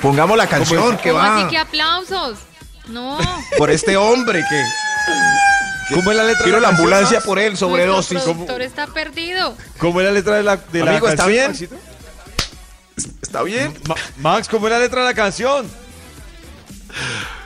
Pongamos 0.02 0.38
la 0.38 0.48
canción 0.48 0.98
que 0.98 1.12
¿Cómo 1.12 1.22
va 1.24 1.38
así 1.40 1.48
que 1.50 1.58
aplausos? 1.58 2.40
No. 2.88 3.18
por 3.58 3.72
este 3.72 3.96
hombre 3.98 4.44
que... 4.50 4.64
¿Cómo 5.94 6.12
es 6.12 6.18
la 6.18 6.24
letra 6.24 6.44
Quiero 6.44 6.58
de 6.58 6.62
la 6.62 6.68
canción, 6.70 6.88
ambulancia 6.88 7.22
por 7.22 7.40
él, 7.40 7.56
sobredosis. 7.58 8.20
productor 8.22 8.62
está 8.62 8.88
perdido. 8.88 9.56
¿Cómo 9.78 10.02
es 10.02 10.08
la 10.08 10.12
letra 10.14 10.36
de 10.38 10.44
la, 10.44 10.58
de 10.58 10.84
la 10.84 10.92
Amigo, 10.92 11.08
¿está 11.10 11.26
canción, 11.26 11.54
bien? 11.54 11.80
¿Está 13.22 13.44
bien? 13.44 13.74
Ma- 13.88 13.96
Max, 14.18 14.48
¿cómo 14.48 14.68
es 14.68 14.74
la 14.74 14.80
letra 14.80 15.02
de 15.02 15.08
la 15.08 15.14
canción? 15.14 15.70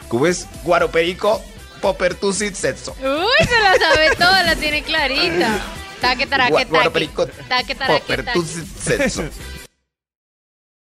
¿Cómo 0.08 0.26
es? 0.28 0.46
Guaro, 0.64 0.90
perico, 0.92 1.42
popper, 1.82 2.16
tusi, 2.16 2.54
sexo. 2.54 2.96
Uy, 3.00 3.46
se 3.48 3.60
la 3.60 3.76
sabe 3.78 4.16
toda, 4.16 4.44
la 4.44 4.56
tiene 4.56 4.84
clarita. 4.84 5.60
Taque, 6.02 6.26
taraque, 6.28 6.66
taque. 6.66 6.90
perico, 6.92 7.28
Taque, 7.28 7.76
taraque, 7.76 8.00
popper, 8.00 8.26
taque. 8.26 8.40